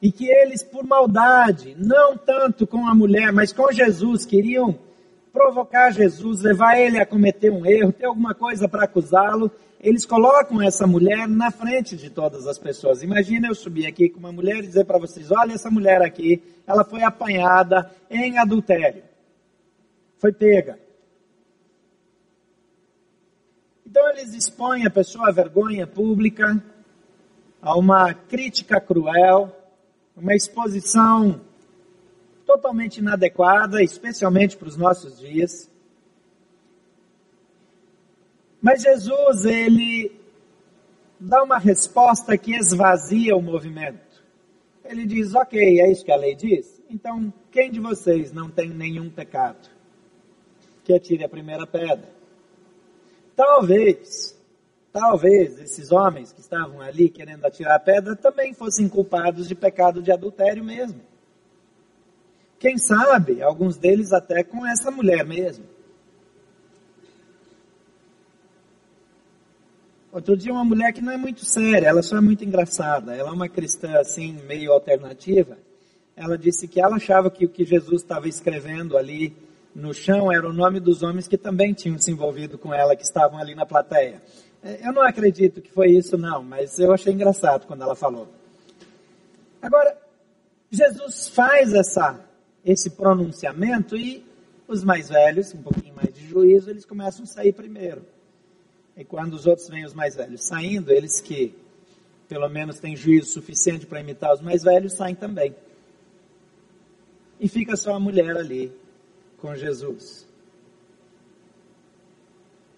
e 0.02 0.12
que 0.12 0.30
eles, 0.30 0.64
por 0.64 0.86
maldade, 0.86 1.76
não 1.78 2.18
tanto 2.18 2.68
com 2.68 2.88
a 2.88 2.96
mulher, 2.96 3.34
mas 3.34 3.52
com 3.52 3.72
Jesus, 3.72 4.26
queriam 4.26 4.78
provocar 5.34 5.92
Jesus, 5.92 6.42
levar 6.42 6.80
ele 6.80 7.00
a 7.00 7.06
cometer 7.06 7.52
um 7.52 7.66
erro, 7.66 7.92
ter 7.92 8.06
alguma 8.06 8.34
coisa 8.34 8.68
para 8.68 8.86
acusá-lo, 8.86 9.52
eles 9.80 10.06
colocam 10.06 10.62
essa 10.62 10.88
mulher 10.88 11.28
na 11.28 11.52
frente 11.52 11.96
de 11.96 12.10
todas 12.10 12.48
as 12.48 12.58
pessoas. 12.58 13.04
Imagina 13.04 13.48
eu 13.48 13.56
subir 13.56 13.86
aqui 13.86 14.10
com 14.10 14.20
uma 14.20 14.32
mulher 14.32 14.58
e 14.58 14.68
dizer 14.68 14.86
para 14.86 14.98
vocês: 14.98 15.32
olha, 15.32 15.54
essa 15.54 15.70
mulher 15.70 16.02
aqui, 16.02 16.42
ela 16.66 16.84
foi 16.84 17.04
apanhada 17.04 17.92
em 18.10 18.38
adultério, 18.38 19.04
foi 20.18 20.32
pega. 20.32 20.80
Então 23.86 24.10
eles 24.10 24.34
expõem 24.34 24.86
a 24.86 24.90
pessoa 24.90 25.30
à 25.30 25.32
vergonha 25.32 25.88
pública, 25.88 26.62
a 27.62 27.78
uma 27.78 28.14
crítica 28.14 28.82
cruel, 28.82 29.56
uma 30.16 30.34
exposição 30.34 31.40
totalmente 32.46 32.98
inadequada, 32.98 33.84
especialmente 33.84 34.58
para 34.58 34.68
os 34.68 34.78
nossos 34.78 35.20
dias. 35.20 35.70
Mas 38.68 38.82
Jesus, 38.82 39.46
ele 39.46 40.12
dá 41.18 41.42
uma 41.42 41.58
resposta 41.58 42.38
que 42.38 42.54
esvazia 42.54 43.34
o 43.34 43.42
movimento. 43.42 44.22
Ele 44.84 45.06
diz: 45.06 45.34
Ok, 45.34 45.58
é 45.80 45.90
isso 45.90 46.04
que 46.04 46.12
a 46.12 46.18
lei 46.18 46.36
diz? 46.36 46.84
Então, 46.90 47.32
quem 47.50 47.72
de 47.72 47.80
vocês 47.80 48.34
não 48.34 48.50
tem 48.50 48.70
nenhum 48.70 49.10
pecado? 49.10 49.70
Que 50.84 50.94
atire 50.94 51.24
a 51.24 51.30
primeira 51.30 51.66
pedra. 51.66 52.10
Talvez, 53.38 54.38
talvez 54.92 55.58
esses 55.60 55.90
homens 55.90 56.34
que 56.34 56.42
estavam 56.42 56.82
ali 56.82 57.08
querendo 57.08 57.46
atirar 57.46 57.76
a 57.76 57.80
pedra 57.80 58.18
também 58.18 58.54
fossem 58.54 58.90
culpados 58.90 59.48
de 59.48 59.56
pecado 59.56 60.02
de 60.02 60.12
adultério 60.12 60.66
mesmo. 60.66 61.00
Quem 62.60 62.78
sabe, 62.78 63.42
alguns 63.42 63.78
deles 63.78 64.12
até 64.12 64.44
com 64.44 64.68
essa 64.68 64.92
mulher 64.92 65.26
mesmo. 65.26 65.77
Outro 70.18 70.36
dia 70.36 70.52
uma 70.52 70.66
mulher 70.66 70.92
que 70.94 71.00
não 71.00 71.12
é 71.12 71.18
muito 71.18 71.46
séria, 71.46 71.90
ela 71.90 72.02
só 72.02 72.18
é 72.18 72.22
muito 72.22 72.44
engraçada, 72.44 73.16
ela 73.16 73.30
é 73.30 73.32
uma 73.32 73.48
cristã 73.48 74.00
assim, 74.00 74.36
meio 74.48 74.72
alternativa. 74.72 75.60
Ela 76.16 76.36
disse 76.36 76.68
que 76.68 76.82
ela 76.82 76.96
achava 76.96 77.30
que 77.30 77.46
o 77.46 77.50
que 77.50 77.64
Jesus 77.64 78.02
estava 78.02 78.28
escrevendo 78.28 78.98
ali 78.98 79.38
no 79.76 79.94
chão 79.94 80.32
era 80.32 80.50
o 80.50 80.52
nome 80.52 80.80
dos 80.80 81.04
homens 81.04 81.28
que 81.28 81.38
também 81.38 81.72
tinham 81.72 82.00
se 82.00 82.10
envolvido 82.10 82.58
com 82.58 82.74
ela, 82.74 82.96
que 82.96 83.04
estavam 83.04 83.38
ali 83.38 83.54
na 83.54 83.64
plateia. 83.64 84.20
Eu 84.84 84.92
não 84.92 85.04
acredito 85.04 85.62
que 85.62 85.72
foi 85.72 85.92
isso, 85.92 86.18
não, 86.18 86.42
mas 86.42 86.80
eu 86.80 86.92
achei 86.92 87.14
engraçado 87.14 87.68
quando 87.68 87.84
ela 87.84 87.96
falou. 87.96 88.28
Agora, 89.62 89.96
Jesus 90.72 91.30
faz 91.30 91.72
essa, 91.76 92.20
esse 92.66 92.90
pronunciamento 92.90 93.96
e 93.96 94.26
os 94.68 94.84
mais 94.84 95.10
velhos, 95.10 95.54
um 95.54 95.62
pouquinho 95.62 95.94
mais 95.94 96.12
de 96.12 96.28
juízo, 96.28 96.72
eles 96.72 96.86
começam 96.86 97.22
a 97.24 97.28
sair 97.28 97.54
primeiro. 97.54 98.17
E 98.98 99.06
quando 99.06 99.36
os 99.36 99.46
outros 99.46 99.70
vêm, 99.70 99.86
os 99.86 99.94
mais 99.94 100.16
velhos 100.16 100.44
saindo, 100.44 100.92
eles 100.92 101.22
que 101.22 101.54
pelo 102.28 102.50
menos 102.50 102.80
têm 102.80 102.96
juízo 102.96 103.30
suficiente 103.30 103.86
para 103.86 104.02
imitar 104.02 104.34
os 104.34 104.42
mais 104.42 104.64
velhos, 104.64 104.94
saem 104.94 105.16
também. 105.16 105.56
E 107.40 107.48
fica 107.48 107.76
só 107.78 107.94
a 107.94 108.00
mulher 108.00 108.36
ali 108.36 108.72
com 109.38 109.56
Jesus. 109.56 110.28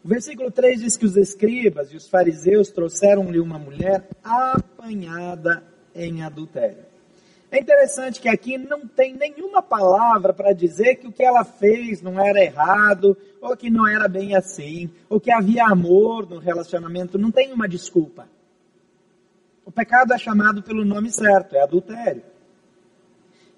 O 0.03 0.07
versículo 0.07 0.51
3 0.51 0.81
diz 0.81 0.97
que 0.97 1.05
os 1.05 1.17
escribas 1.17 1.91
e 1.91 1.95
os 1.95 2.07
fariseus 2.07 2.69
trouxeram-lhe 2.69 3.39
uma 3.39 3.57
mulher 3.57 4.07
apanhada 4.23 5.63
em 5.95 6.21
adultério. 6.21 6.88
É 7.51 7.59
interessante 7.59 8.21
que 8.21 8.29
aqui 8.29 8.57
não 8.57 8.87
tem 8.87 9.15
nenhuma 9.15 9.61
palavra 9.61 10.31
para 10.33 10.53
dizer 10.53 10.95
que 10.97 11.07
o 11.07 11.11
que 11.11 11.23
ela 11.23 11.43
fez 11.43 11.99
não 12.01 12.19
era 12.19 12.43
errado, 12.43 13.17
ou 13.41 13.57
que 13.57 13.71
não 13.71 13.87
era 13.87 14.07
bem 14.07 14.35
assim, 14.35 14.89
ou 15.09 15.19
que 15.19 15.31
havia 15.31 15.65
amor 15.65 16.29
no 16.29 16.37
relacionamento. 16.37 17.17
Não 17.17 17.31
tem 17.31 17.51
uma 17.51 17.67
desculpa. 17.67 18.27
O 19.65 19.71
pecado 19.71 20.13
é 20.13 20.17
chamado 20.17 20.61
pelo 20.61 20.85
nome 20.85 21.11
certo, 21.11 21.55
é 21.55 21.61
adultério. 21.61 22.21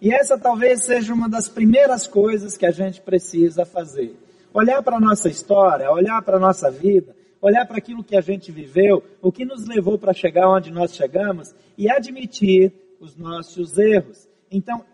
E 0.02 0.14
essa 0.14 0.38
talvez 0.38 0.84
seja 0.84 1.14
uma 1.14 1.30
das 1.30 1.50
primeiras 1.50 2.08
coisas 2.08 2.58
que 2.58 2.66
a 2.66 2.72
gente 2.72 3.02
precisa 3.02 3.66
fazer. 3.66 4.18
Olhar 4.54 4.82
para 4.82 4.98
a 4.98 5.02
nossa 5.02 5.30
história, 5.30 5.92
olhar 5.92 6.22
para 6.22 6.38
a 6.38 6.40
nossa 6.40 6.72
vida, 6.72 7.16
olhar 7.42 7.66
para 7.66 7.78
aquilo 7.78 8.04
que 8.04 8.16
a 8.16 8.22
gente 8.22 8.52
viveu, 8.52 9.04
o 9.22 9.32
que 9.32 9.46
nos 9.46 9.68
levou 9.68 9.98
para 9.98 10.14
chegar 10.14 10.50
onde 10.50 10.72
nós 10.72 10.96
chegamos 10.96 11.54
e 11.78 11.90
admitir 11.90 12.74
os 13.02 13.18
nossos 13.18 13.78
erros. 13.80 14.30
Então, 14.50 14.86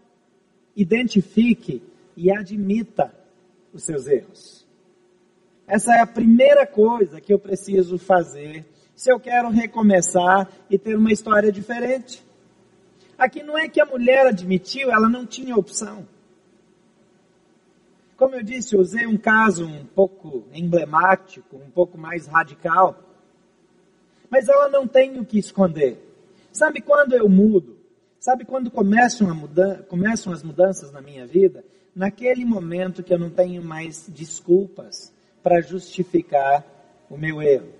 identifique 0.75 1.83
e 2.15 2.31
admita 2.31 3.13
os 3.73 3.83
seus 3.83 4.07
erros. 4.07 4.65
Essa 5.67 5.93
é 5.95 5.99
a 5.99 6.07
primeira 6.07 6.65
coisa 6.65 7.19
que 7.19 7.33
eu 7.33 7.37
preciso 7.37 7.97
fazer 7.97 8.65
se 8.95 9.11
eu 9.11 9.19
quero 9.19 9.49
recomeçar 9.49 10.49
e 10.69 10.79
ter 10.79 10.95
uma 10.95 11.11
história 11.11 11.51
diferente. 11.51 12.25
Aqui 13.17 13.43
não 13.43 13.57
é 13.57 13.67
que 13.67 13.81
a 13.81 13.85
mulher 13.85 14.25
admitiu, 14.25 14.89
ela 14.89 15.09
não 15.09 15.25
tinha 15.25 15.55
opção. 15.55 16.07
Como 18.15 18.35
eu 18.35 18.41
disse, 18.41 18.75
eu 18.75 18.79
usei 18.79 19.05
um 19.05 19.17
caso 19.17 19.65
um 19.65 19.85
pouco 19.85 20.47
emblemático, 20.53 21.57
um 21.57 21.69
pouco 21.69 21.97
mais 21.97 22.25
radical. 22.25 23.03
Mas 24.29 24.47
ela 24.47 24.69
não 24.69 24.87
tem 24.87 25.19
o 25.19 25.25
que 25.25 25.37
esconder. 25.37 25.99
Sabe 26.51 26.81
quando 26.81 27.13
eu 27.13 27.29
mudo? 27.29 27.76
Sabe 28.27 28.43
quando 28.43 28.69
começam, 28.69 29.29
começam 29.87 30.33
as 30.33 30.43
mudanças 30.43 30.91
na 30.91 31.01
minha 31.01 31.25
vida? 31.25 31.63
Naquele 31.95 32.43
momento 32.43 33.01
que 33.01 33.13
eu 33.13 33.17
não 33.17 33.29
tenho 33.29 33.63
mais 33.63 34.09
desculpas 34.09 35.13
para 35.41 35.61
justificar 35.61 36.61
o 37.09 37.17
meu 37.17 37.41
erro. 37.41 37.71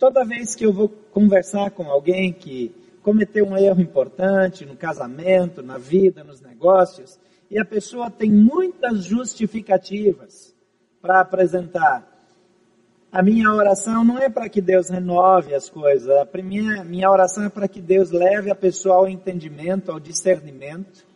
Toda 0.00 0.24
vez 0.24 0.56
que 0.56 0.66
eu 0.66 0.72
vou 0.72 0.88
conversar 0.88 1.70
com 1.70 1.84
alguém 1.84 2.32
que 2.32 2.74
cometeu 3.02 3.46
um 3.46 3.56
erro 3.56 3.80
importante 3.80 4.66
no 4.66 4.74
casamento, 4.74 5.62
na 5.62 5.78
vida, 5.78 6.24
nos 6.24 6.40
negócios, 6.40 7.20
e 7.48 7.56
a 7.56 7.64
pessoa 7.64 8.10
tem 8.10 8.32
muitas 8.32 9.04
justificativas 9.04 10.52
para 11.00 11.20
apresentar, 11.20 12.15
a 13.10 13.22
minha 13.22 13.52
oração 13.52 14.04
não 14.04 14.18
é 14.18 14.28
para 14.28 14.48
que 14.48 14.60
Deus 14.60 14.88
renove 14.88 15.54
as 15.54 15.68
coisas. 15.68 16.08
A 16.08 16.28
minha, 16.42 16.84
minha 16.84 17.10
oração 17.10 17.44
é 17.44 17.48
para 17.48 17.68
que 17.68 17.80
Deus 17.80 18.10
leve 18.10 18.50
a 18.50 18.54
pessoa 18.54 18.96
ao 18.96 19.08
entendimento, 19.08 19.90
ao 19.90 20.00
discernimento 20.00 21.06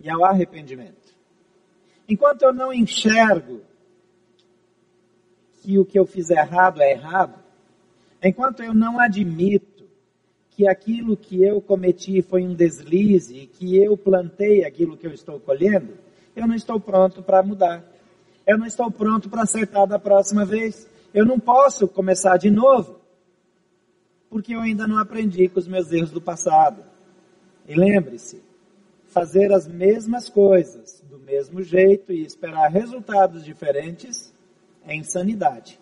e 0.00 0.10
ao 0.10 0.24
arrependimento. 0.24 1.14
Enquanto 2.08 2.42
eu 2.42 2.52
não 2.52 2.72
enxergo 2.72 3.62
que 5.62 5.78
o 5.78 5.84
que 5.84 5.98
eu 5.98 6.06
fiz 6.06 6.30
errado 6.30 6.80
é 6.80 6.92
errado, 6.92 7.34
enquanto 8.22 8.62
eu 8.62 8.74
não 8.74 9.00
admito 9.00 9.84
que 10.50 10.66
aquilo 10.66 11.16
que 11.16 11.42
eu 11.42 11.60
cometi 11.60 12.22
foi 12.22 12.46
um 12.46 12.54
deslize 12.54 13.36
e 13.36 13.46
que 13.46 13.76
eu 13.76 13.96
plantei 13.96 14.64
aquilo 14.64 14.96
que 14.96 15.06
eu 15.06 15.12
estou 15.12 15.38
colhendo, 15.40 15.94
eu 16.34 16.46
não 16.46 16.54
estou 16.54 16.78
pronto 16.78 17.22
para 17.22 17.42
mudar. 17.42 17.84
Eu 18.46 18.56
não 18.56 18.66
estou 18.66 18.90
pronto 18.90 19.28
para 19.28 19.42
acertar 19.42 19.86
da 19.86 19.98
próxima 19.98 20.44
vez. 20.44 20.88
Eu 21.12 21.24
não 21.24 21.38
posso 21.38 21.88
começar 21.88 22.36
de 22.36 22.50
novo, 22.50 23.00
porque 24.28 24.54
eu 24.54 24.60
ainda 24.60 24.86
não 24.86 24.98
aprendi 24.98 25.48
com 25.48 25.58
os 25.58 25.68
meus 25.68 25.90
erros 25.92 26.10
do 26.10 26.20
passado. 26.20 26.82
E 27.66 27.74
lembre-se, 27.74 28.42
fazer 29.06 29.52
as 29.52 29.66
mesmas 29.66 30.28
coisas 30.28 31.02
do 31.08 31.18
mesmo 31.18 31.62
jeito 31.62 32.12
e 32.12 32.24
esperar 32.24 32.70
resultados 32.70 33.44
diferentes 33.44 34.32
é 34.84 34.94
insanidade. 34.94 35.80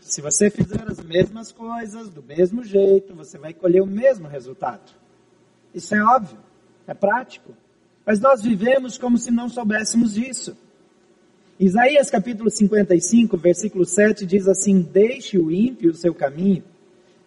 Se 0.00 0.20
você 0.20 0.50
fizer 0.50 0.82
as 0.90 1.00
mesmas 1.00 1.52
coisas 1.52 2.10
do 2.10 2.22
mesmo 2.22 2.64
jeito, 2.64 3.14
você 3.14 3.38
vai 3.38 3.52
colher 3.52 3.82
o 3.82 3.86
mesmo 3.86 4.26
resultado. 4.26 4.92
Isso 5.72 5.94
é 5.94 6.02
óbvio, 6.02 6.38
é 6.86 6.92
prático. 6.92 7.54
Mas 8.04 8.18
nós 8.18 8.42
vivemos 8.42 8.98
como 8.98 9.16
se 9.16 9.30
não 9.30 9.48
soubéssemos 9.48 10.16
isso. 10.16 10.56
Isaías 11.60 12.10
capítulo 12.10 12.50
55, 12.50 13.36
versículo 13.36 13.84
7 13.84 14.24
diz 14.24 14.48
assim: 14.48 14.80
Deixe 14.80 15.38
o 15.38 15.50
ímpio 15.50 15.90
o 15.90 15.94
seu 15.94 16.14
caminho, 16.14 16.64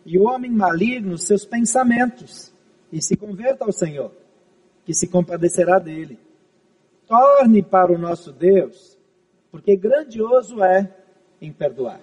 e 0.05 0.17
o 0.17 0.23
homem 0.23 0.51
maligno 0.51 1.13
os 1.13 1.23
seus 1.23 1.45
pensamentos, 1.45 2.51
e 2.91 3.01
se 3.01 3.15
converta 3.15 3.65
ao 3.65 3.71
Senhor, 3.71 4.11
que 4.83 4.93
se 4.93 5.07
compadecerá 5.07 5.79
dele. 5.79 6.17
Torne 7.07 7.61
para 7.61 7.93
o 7.93 7.97
nosso 7.97 8.31
Deus, 8.31 8.97
porque 9.51 9.75
grandioso 9.75 10.63
é 10.63 10.91
em 11.39 11.51
perdoar. 11.51 12.01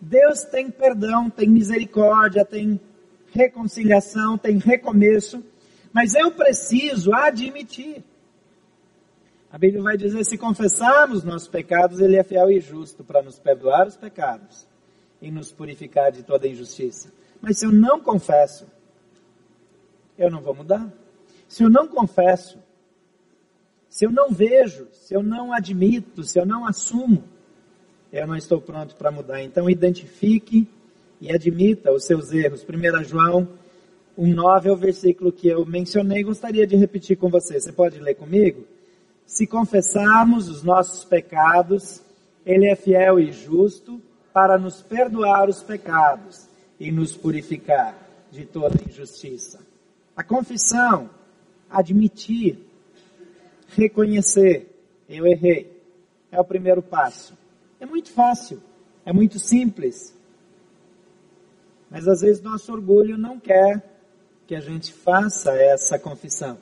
Deus 0.00 0.44
tem 0.44 0.70
perdão, 0.70 1.28
tem 1.28 1.48
misericórdia, 1.48 2.42
tem 2.42 2.80
reconciliação, 3.32 4.38
tem 4.38 4.56
recomeço, 4.56 5.44
mas 5.92 6.14
eu 6.14 6.32
preciso 6.32 7.12
admitir 7.12 8.02
a 9.50 9.58
Bíblia 9.58 9.82
vai 9.82 9.96
dizer: 9.96 10.24
se 10.24 10.38
confessarmos 10.38 11.24
nossos 11.24 11.48
pecados, 11.48 12.00
Ele 12.00 12.16
é 12.16 12.22
fiel 12.22 12.50
e 12.50 12.60
justo 12.60 13.02
para 13.02 13.22
nos 13.22 13.38
perdoar 13.38 13.86
os 13.86 13.96
pecados 13.96 14.66
e 15.20 15.30
nos 15.30 15.52
purificar 15.52 16.12
de 16.12 16.22
toda 16.22 16.46
injustiça. 16.46 17.12
Mas 17.40 17.58
se 17.58 17.66
eu 17.66 17.72
não 17.72 18.00
confesso, 18.00 18.66
eu 20.16 20.30
não 20.30 20.40
vou 20.40 20.54
mudar. 20.54 20.92
Se 21.48 21.64
eu 21.64 21.70
não 21.70 21.88
confesso, 21.88 22.58
se 23.88 24.06
eu 24.06 24.10
não 24.12 24.30
vejo, 24.30 24.86
se 24.92 25.14
eu 25.14 25.22
não 25.22 25.52
admito, 25.52 26.22
se 26.22 26.38
eu 26.38 26.46
não 26.46 26.66
assumo, 26.66 27.24
eu 28.12 28.26
não 28.26 28.36
estou 28.36 28.60
pronto 28.60 28.94
para 28.94 29.10
mudar. 29.10 29.42
Então 29.42 29.68
identifique 29.68 30.68
e 31.20 31.32
admita 31.32 31.92
os 31.92 32.04
seus 32.04 32.30
erros. 32.30 32.64
1 32.64 33.04
João 33.04 33.48
1,9 34.16 34.66
é 34.66 34.72
o 34.72 34.76
versículo 34.76 35.32
que 35.32 35.48
eu 35.48 35.64
mencionei 35.66 36.22
gostaria 36.22 36.66
de 36.66 36.76
repetir 36.76 37.16
com 37.16 37.28
você. 37.28 37.58
Você 37.58 37.72
pode 37.72 37.98
ler 37.98 38.14
comigo? 38.14 38.64
Se 39.30 39.46
confessarmos 39.46 40.48
os 40.48 40.64
nossos 40.64 41.04
pecados, 41.04 42.02
Ele 42.44 42.66
é 42.66 42.74
fiel 42.74 43.20
e 43.20 43.30
justo 43.30 44.02
para 44.32 44.58
nos 44.58 44.82
perdoar 44.82 45.48
os 45.48 45.62
pecados 45.62 46.48
e 46.80 46.90
nos 46.90 47.16
purificar 47.16 47.96
de 48.32 48.44
toda 48.44 48.82
injustiça. 48.84 49.60
A 50.16 50.24
confissão, 50.24 51.08
admitir, 51.70 52.58
reconhecer, 53.68 54.68
eu 55.08 55.24
errei, 55.24 55.80
é 56.32 56.40
o 56.40 56.44
primeiro 56.44 56.82
passo. 56.82 57.38
É 57.78 57.86
muito 57.86 58.10
fácil, 58.10 58.60
é 59.06 59.12
muito 59.12 59.38
simples. 59.38 60.12
Mas 61.88 62.08
às 62.08 62.22
vezes 62.22 62.42
nosso 62.42 62.72
orgulho 62.72 63.16
não 63.16 63.38
quer 63.38 63.80
que 64.48 64.56
a 64.56 64.60
gente 64.60 64.92
faça 64.92 65.52
essa 65.52 66.00
confissão. 66.00 66.58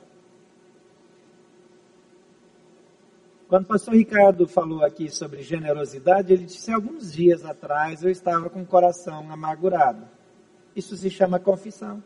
Quando 3.49 3.63
o 3.63 3.67
pastor 3.67 3.95
Ricardo 3.95 4.47
falou 4.47 4.85
aqui 4.85 5.09
sobre 5.09 5.41
generosidade, 5.41 6.31
ele 6.31 6.45
disse: 6.45 6.71
alguns 6.71 7.11
dias 7.11 7.43
atrás 7.43 8.03
eu 8.03 8.11
estava 8.11 8.47
com 8.47 8.61
o 8.61 8.65
coração 8.65 9.31
amargurado. 9.31 10.07
Isso 10.75 10.95
se 10.95 11.09
chama 11.09 11.39
confissão. 11.39 12.03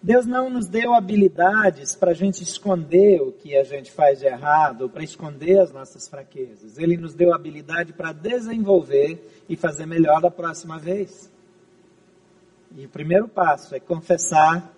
Deus 0.00 0.24
não 0.24 0.48
nos 0.48 0.68
deu 0.68 0.94
habilidades 0.94 1.96
para 1.96 2.12
a 2.12 2.14
gente 2.14 2.44
esconder 2.44 3.20
o 3.20 3.32
que 3.32 3.56
a 3.56 3.64
gente 3.64 3.90
faz 3.90 4.20
de 4.20 4.26
errado, 4.26 4.88
para 4.88 5.02
esconder 5.02 5.58
as 5.58 5.72
nossas 5.72 6.08
fraquezas. 6.08 6.78
Ele 6.78 6.96
nos 6.96 7.14
deu 7.14 7.34
habilidade 7.34 7.92
para 7.92 8.12
desenvolver 8.12 9.44
e 9.48 9.56
fazer 9.56 9.84
melhor 9.86 10.20
da 10.20 10.30
próxima 10.30 10.78
vez. 10.78 11.30
E 12.76 12.86
o 12.86 12.88
primeiro 12.88 13.26
passo 13.26 13.74
é 13.74 13.80
confessar 13.80 14.72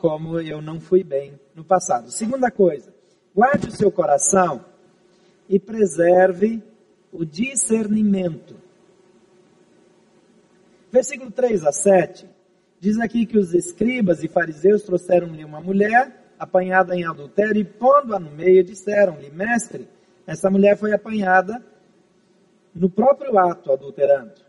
como 0.00 0.40
eu 0.40 0.62
não 0.62 0.80
fui 0.80 1.02
bem 1.02 1.38
no 1.54 1.64
passado. 1.64 2.10
Segunda 2.10 2.50
coisa, 2.50 2.92
guarde 3.34 3.68
o 3.68 3.72
seu 3.72 3.90
coração 3.90 4.64
e 5.48 5.58
preserve 5.58 6.62
o 7.12 7.24
discernimento. 7.24 8.56
Versículo 10.90 11.30
3 11.30 11.64
a 11.64 11.72
7 11.72 12.28
diz 12.80 12.98
aqui 13.00 13.26
que 13.26 13.36
os 13.36 13.54
escribas 13.54 14.22
e 14.22 14.28
fariseus 14.28 14.82
trouxeram-lhe 14.82 15.44
uma 15.44 15.60
mulher 15.60 16.32
apanhada 16.38 16.94
em 16.94 17.04
adultério 17.04 17.60
e 17.60 17.64
pondo-a 17.64 18.20
no 18.20 18.30
meio 18.30 18.62
disseram-lhe, 18.62 19.30
mestre, 19.30 19.88
essa 20.24 20.48
mulher 20.48 20.76
foi 20.76 20.92
apanhada 20.92 21.60
no 22.72 22.88
próprio 22.88 23.36
ato 23.36 23.72
adulterando. 23.72 24.46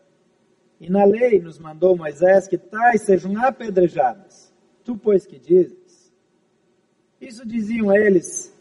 E 0.79 0.89
na 0.89 1.03
lei 1.03 1.39
nos 1.39 1.57
mandou 1.57 1.97
Moisés 1.97 2.47
que 2.47 2.57
tais 2.57 3.01
sejam 3.01 3.35
apedrejadas. 3.43 4.48
Tu, 4.89 4.97
pois, 4.97 5.23
que 5.23 5.37
dizes? 5.37 6.11
Isso 7.21 7.45
diziam 7.45 7.95
eles, 7.95 8.51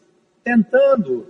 tentando 0.45 1.27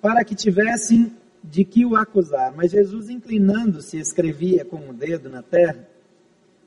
para 0.00 0.24
que 0.24 0.34
tivessem 0.34 1.14
de 1.42 1.62
que 1.62 1.84
o 1.84 1.94
acusar. 1.94 2.50
Mas 2.56 2.70
Jesus, 2.70 3.10
inclinando-se, 3.10 3.98
escrevia 3.98 4.64
com 4.64 4.76
o 4.76 4.88
um 4.88 4.94
dedo 4.94 5.28
na 5.28 5.42
terra. 5.42 5.86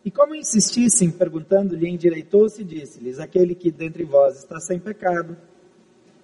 E 0.06 0.12
como 0.12 0.36
insistissem, 0.36 1.10
perguntando-lhe, 1.10 1.90
endireitou-se 1.90 2.62
e 2.62 2.64
disse-lhes: 2.64 3.18
Aquele 3.18 3.56
que 3.56 3.72
dentre 3.72 4.04
vós 4.04 4.38
está 4.38 4.60
sem 4.60 4.78
pecado, 4.78 5.36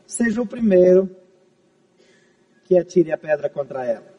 seja 0.05 0.39
o 0.39 0.45
primeiro 0.45 1.09
que 2.63 2.77
atire 2.77 3.11
a 3.11 3.17
pedra 3.17 3.49
contra 3.49 3.83
ela. 3.83 4.13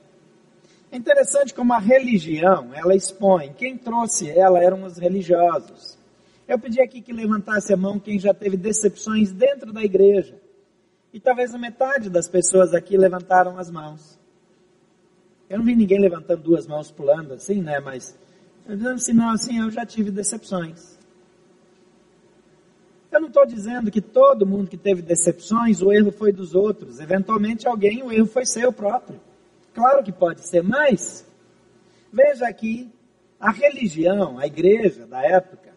É 0.90 0.96
interessante 0.96 1.54
como 1.54 1.74
a 1.74 1.78
religião, 1.78 2.74
ela 2.74 2.96
expõe. 2.96 3.52
Quem 3.52 3.78
trouxe 3.78 4.28
ela 4.28 4.58
eram 4.58 4.82
os 4.82 4.98
religiosos. 4.98 6.02
Eu 6.46 6.58
pedi 6.58 6.80
aqui 6.80 7.00
que 7.00 7.12
levantasse 7.12 7.72
a 7.72 7.76
mão 7.76 7.98
quem 7.98 8.18
já 8.18 8.34
teve 8.34 8.56
decepções 8.56 9.32
dentro 9.32 9.72
da 9.72 9.82
igreja. 9.82 10.38
E 11.12 11.20
talvez 11.20 11.54
a 11.54 11.58
metade 11.58 12.10
das 12.10 12.28
pessoas 12.28 12.74
aqui 12.74 12.96
levantaram 12.96 13.58
as 13.58 13.70
mãos. 13.70 14.18
Eu 15.48 15.58
não 15.58 15.64
vi 15.64 15.76
ninguém 15.76 16.00
levantando 16.00 16.42
duas 16.42 16.66
mãos 16.66 16.90
pulando 16.90 17.34
assim, 17.34 17.62
né? 17.62 17.78
Mas, 17.80 18.18
dizendo 18.66 18.90
assim, 18.90 19.12
não, 19.12 19.30
assim, 19.30 19.60
eu 19.60 19.70
já 19.70 19.86
tive 19.86 20.10
decepções. 20.10 20.98
Eu 23.12 23.20
não 23.20 23.28
estou 23.28 23.46
dizendo 23.46 23.92
que 23.92 24.00
todo 24.00 24.44
mundo 24.44 24.68
que 24.68 24.76
teve 24.76 25.00
decepções, 25.00 25.80
o 25.80 25.92
erro 25.92 26.10
foi 26.10 26.32
dos 26.32 26.54
outros. 26.54 26.98
Eventualmente 26.98 27.68
alguém, 27.68 28.02
o 28.02 28.10
erro 28.10 28.26
foi 28.26 28.44
seu 28.44 28.72
próprio. 28.72 29.20
Claro 29.72 30.02
que 30.02 30.10
pode 30.10 30.46
ser, 30.46 30.62
mas 30.62 31.24
veja 32.12 32.48
aqui, 32.48 32.90
a 33.38 33.52
religião, 33.52 34.38
a 34.38 34.46
igreja 34.46 35.06
da 35.06 35.22
época, 35.22 35.73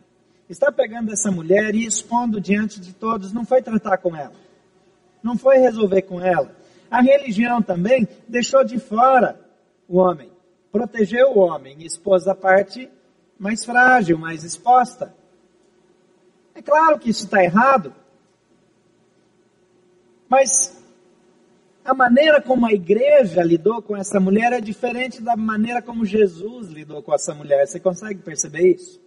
está 0.49 0.71
pegando 0.71 1.11
essa 1.11 1.29
mulher 1.29 1.75
e 1.75 1.85
expondo 1.85 2.39
diante 2.39 2.79
de 2.79 2.93
todos, 2.93 3.33
não 3.33 3.45
foi 3.45 3.61
tratar 3.61 3.97
com 3.97 4.15
ela, 4.15 4.35
não 5.21 5.37
foi 5.37 5.57
resolver 5.57 6.03
com 6.03 6.21
ela. 6.21 6.55
A 6.89 7.01
religião 7.01 7.61
também 7.61 8.07
deixou 8.27 8.63
de 8.63 8.79
fora 8.79 9.39
o 9.87 9.97
homem, 9.97 10.31
protegeu 10.71 11.31
o 11.31 11.39
homem 11.39 11.83
expôs 11.83 12.27
a 12.27 12.35
parte 12.35 12.89
mais 13.37 13.63
frágil, 13.65 14.17
mais 14.17 14.43
exposta. 14.43 15.13
É 16.55 16.61
claro 16.61 16.97
que 16.97 17.09
isso 17.09 17.25
está 17.25 17.43
errado, 17.43 17.93
mas 20.29 20.81
a 21.85 21.93
maneira 21.93 22.41
como 22.41 22.65
a 22.65 22.73
igreja 22.73 23.41
lidou 23.43 23.81
com 23.81 23.95
essa 23.95 24.19
mulher 24.19 24.51
é 24.51 24.59
diferente 24.59 25.21
da 25.21 25.35
maneira 25.35 25.81
como 25.81 26.03
Jesus 26.05 26.67
lidou 26.67 27.01
com 27.01 27.13
essa 27.13 27.33
mulher. 27.33 27.65
Você 27.65 27.79
consegue 27.79 28.21
perceber 28.21 28.75
isso? 28.75 29.06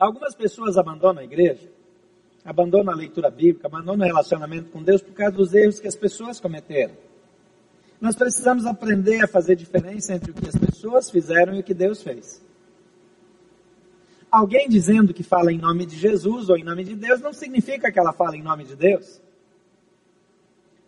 Algumas 0.00 0.34
pessoas 0.34 0.78
abandonam 0.78 1.20
a 1.20 1.24
igreja, 1.24 1.70
abandonam 2.42 2.90
a 2.90 2.96
leitura 2.96 3.30
bíblica, 3.30 3.66
abandonam 3.66 4.06
o 4.06 4.08
relacionamento 4.08 4.70
com 4.70 4.82
Deus 4.82 5.02
por 5.02 5.12
causa 5.12 5.36
dos 5.36 5.52
erros 5.52 5.78
que 5.78 5.86
as 5.86 5.94
pessoas 5.94 6.40
cometeram. 6.40 6.94
Nós 8.00 8.16
precisamos 8.16 8.64
aprender 8.64 9.22
a 9.22 9.28
fazer 9.28 9.56
diferença 9.56 10.14
entre 10.14 10.30
o 10.30 10.34
que 10.34 10.48
as 10.48 10.56
pessoas 10.56 11.10
fizeram 11.10 11.54
e 11.54 11.60
o 11.60 11.62
que 11.62 11.74
Deus 11.74 12.02
fez. 12.02 12.42
Alguém 14.30 14.70
dizendo 14.70 15.12
que 15.12 15.22
fala 15.22 15.52
em 15.52 15.58
nome 15.58 15.84
de 15.84 15.96
Jesus 15.96 16.48
ou 16.48 16.56
em 16.56 16.64
nome 16.64 16.82
de 16.82 16.96
Deus 16.96 17.20
não 17.20 17.34
significa 17.34 17.92
que 17.92 17.98
ela 17.98 18.14
fala 18.14 18.34
em 18.34 18.42
nome 18.42 18.64
de 18.64 18.74
Deus. 18.74 19.20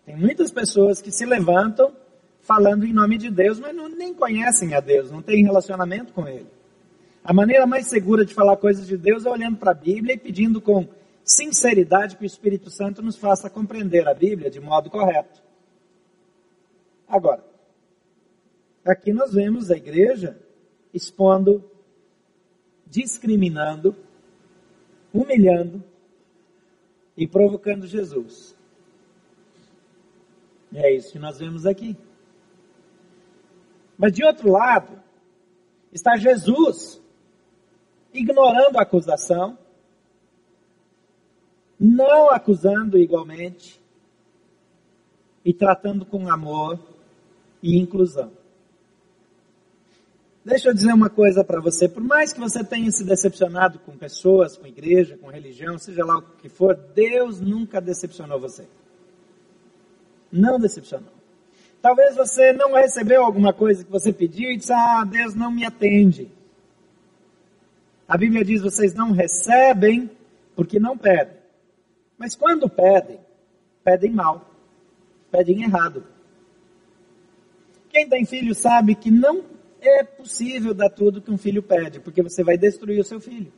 Tem 0.07 0.17
muitas 0.17 0.51
pessoas 0.51 1.03
que 1.03 1.13
se 1.13 1.27
levantam 1.27 1.95
falando 2.41 2.87
em 2.87 2.95
nome 2.95 3.19
de 3.19 3.31
Deus, 3.31 3.61
mas 3.61 3.77
não, 3.77 3.91
nem 3.91 4.15
conhecem 4.15 4.75
a 4.75 4.81
Deus, 4.81 5.11
não 5.11 5.21
têm 5.21 5.45
relacionamento 5.45 6.15
com 6.15 6.27
Ele. 6.27 6.62
A 7.25 7.33
maneira 7.33 7.67
mais 7.67 7.87
segura 7.87 8.25
de 8.25 8.35
falar 8.35 8.57
coisas 8.57 8.87
de 8.87 8.97
Deus 8.97 9.25
é 9.25 9.31
olhando 9.31 9.57
para 9.57 9.71
a 9.71 9.75
Bíblia 9.75 10.15
e 10.15 10.19
pedindo 10.19 10.61
com 10.61 10.89
sinceridade 11.25 12.17
que 12.17 12.25
o 12.25 12.27
Espírito 12.27 12.69
Santo 12.69 13.01
nos 13.01 13.17
faça 13.17 13.49
compreender 13.49 14.09
a 14.09 14.15
Bíblia 14.15 14.51
de 14.51 14.59
modo 14.59 14.91
correto. 14.91 15.41
Agora, 17.07 17.45
aqui 18.85 19.13
nós 19.13 19.33
vemos 19.33 19.71
a 19.71 19.77
igreja 19.77 20.37
expondo, 20.93 21.63
discriminando, 22.87 23.95
humilhando 25.15 25.83
e 27.17 27.29
provocando 27.29 27.87
Jesus. 27.87 28.57
É 30.75 30.93
isso 30.93 31.13
que 31.13 31.19
nós 31.21 31.39
vemos 31.39 31.67
aqui. 31.67 31.97
Mas 33.97 34.13
de 34.13 34.25
outro 34.25 34.51
lado, 34.51 35.01
está 35.93 36.17
Jesus 36.17 37.02
ignorando 38.13 38.77
a 38.79 38.83
acusação, 38.83 39.59
não 41.79 42.31
acusando 42.31 42.99
igualmente 42.99 43.81
e 45.45 45.53
tratando 45.53 46.07
com 46.07 46.29
amor 46.29 46.79
e 47.63 47.79
inclusão. 47.79 48.31
Deixa 50.45 50.69
eu 50.69 50.75
dizer 50.75 50.93
uma 50.93 51.09
coisa 51.09 51.45
para 51.45 51.61
você, 51.61 51.89
por 51.89 52.03
mais 52.03 52.33
que 52.33 52.41
você 52.41 52.65
tenha 52.65 52.91
se 52.91 53.05
decepcionado 53.05 53.79
com 53.81 53.97
pessoas, 53.97 54.57
com 54.57 54.67
igreja, 54.67 55.17
com 55.17 55.29
religião, 55.29 55.79
seja 55.79 56.05
lá 56.05 56.19
o 56.19 56.23
que 56.23 56.49
for, 56.49 56.75
Deus 56.75 57.41
nunca 57.41 57.81
decepcionou 57.81 58.41
você 58.41 58.67
não 60.33 60.59
decepcionou. 60.59 61.13
Talvez 61.83 62.17
você 62.17 62.53
não 62.53 62.75
recebeu 62.75 63.23
alguma 63.23 63.53
coisa 63.53 63.85
que 63.85 63.91
você 63.91 64.13
pediu 64.13 64.51
e 64.51 64.57
disse, 64.57 64.73
ah, 64.73 65.05
Deus 65.05 65.35
não 65.35 65.51
me 65.51 65.65
atende. 65.67 66.31
A 68.09 68.17
Bíblia 68.17 68.45
diz, 68.45 68.61
vocês 68.61 68.95
não 68.95 69.13
recebem 69.13 70.11
porque 70.55 70.79
não 70.79 70.97
pedem. 70.97 71.37
Mas 72.19 72.35
quando 72.35 72.69
pedem, 72.69 73.19
pedem 73.83 74.13
mal, 74.13 74.51
pedem 75.31 75.63
errado. 75.63 76.05
Quem 77.89 78.09
tem 78.09 78.25
filho 78.25 78.55
sabe 78.55 78.95
que 78.95 79.11
não 79.11 79.45
é 79.81 80.03
possível 80.05 80.73
dar 80.73 80.91
tudo 80.91 81.21
que 81.21 81.31
um 81.31 81.39
filho 81.39 81.63
pede, 81.63 82.01
porque 82.01 82.23
você 82.23 82.43
vai 82.43 82.57
destruir 82.57 83.01
o 83.01 83.05
seu 83.05 83.21
filho. 83.21 83.53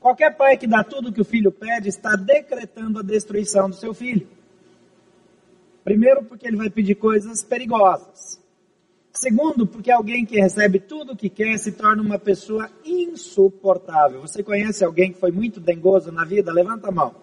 Qualquer 0.00 0.36
pai 0.36 0.56
que 0.56 0.66
dá 0.66 0.82
tudo 0.82 1.12
que 1.12 1.20
o 1.20 1.24
filho 1.24 1.52
pede 1.52 1.88
está 1.88 2.16
decretando 2.16 2.98
a 2.98 3.02
destruição 3.02 3.70
do 3.70 3.76
seu 3.76 3.94
filho. 3.94 4.28
Primeiro, 5.84 6.24
porque 6.24 6.46
ele 6.46 6.56
vai 6.56 6.70
pedir 6.70 6.96
coisas 6.96 7.44
perigosas. 7.44 8.41
Segundo, 9.22 9.68
porque 9.68 9.88
alguém 9.88 10.26
que 10.26 10.40
recebe 10.40 10.80
tudo 10.80 11.12
o 11.12 11.16
que 11.16 11.30
quer 11.30 11.56
se 11.56 11.70
torna 11.70 12.02
uma 12.02 12.18
pessoa 12.18 12.68
insuportável. 12.84 14.20
Você 14.20 14.42
conhece 14.42 14.84
alguém 14.84 15.12
que 15.12 15.20
foi 15.20 15.30
muito 15.30 15.60
dengoso 15.60 16.10
na 16.10 16.24
vida? 16.24 16.52
Levanta 16.52 16.88
a 16.88 16.90
mão. 16.90 17.14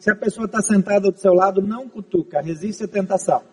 Se 0.00 0.10
a 0.10 0.16
pessoa 0.16 0.46
está 0.46 0.60
sentada 0.60 1.12
do 1.12 1.16
seu 1.16 1.32
lado, 1.32 1.62
não 1.62 1.88
cutuca, 1.88 2.40
resiste 2.40 2.82
à 2.82 2.88
tentação. 2.88 3.44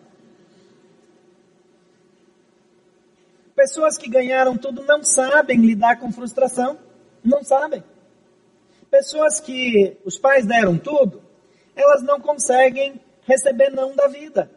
Pessoas 3.54 3.96
que 3.96 4.10
ganharam 4.10 4.56
tudo 4.56 4.82
não 4.82 5.04
sabem 5.04 5.60
lidar 5.60 6.00
com 6.00 6.10
frustração. 6.10 6.76
Não 7.22 7.44
sabem. 7.44 7.84
Pessoas 8.90 9.38
que 9.38 9.96
os 10.04 10.18
pais 10.18 10.44
deram 10.44 10.76
tudo, 10.76 11.22
elas 11.76 12.02
não 12.02 12.20
conseguem 12.20 13.00
receber 13.22 13.70
não 13.70 13.94
da 13.94 14.08
vida. 14.08 14.50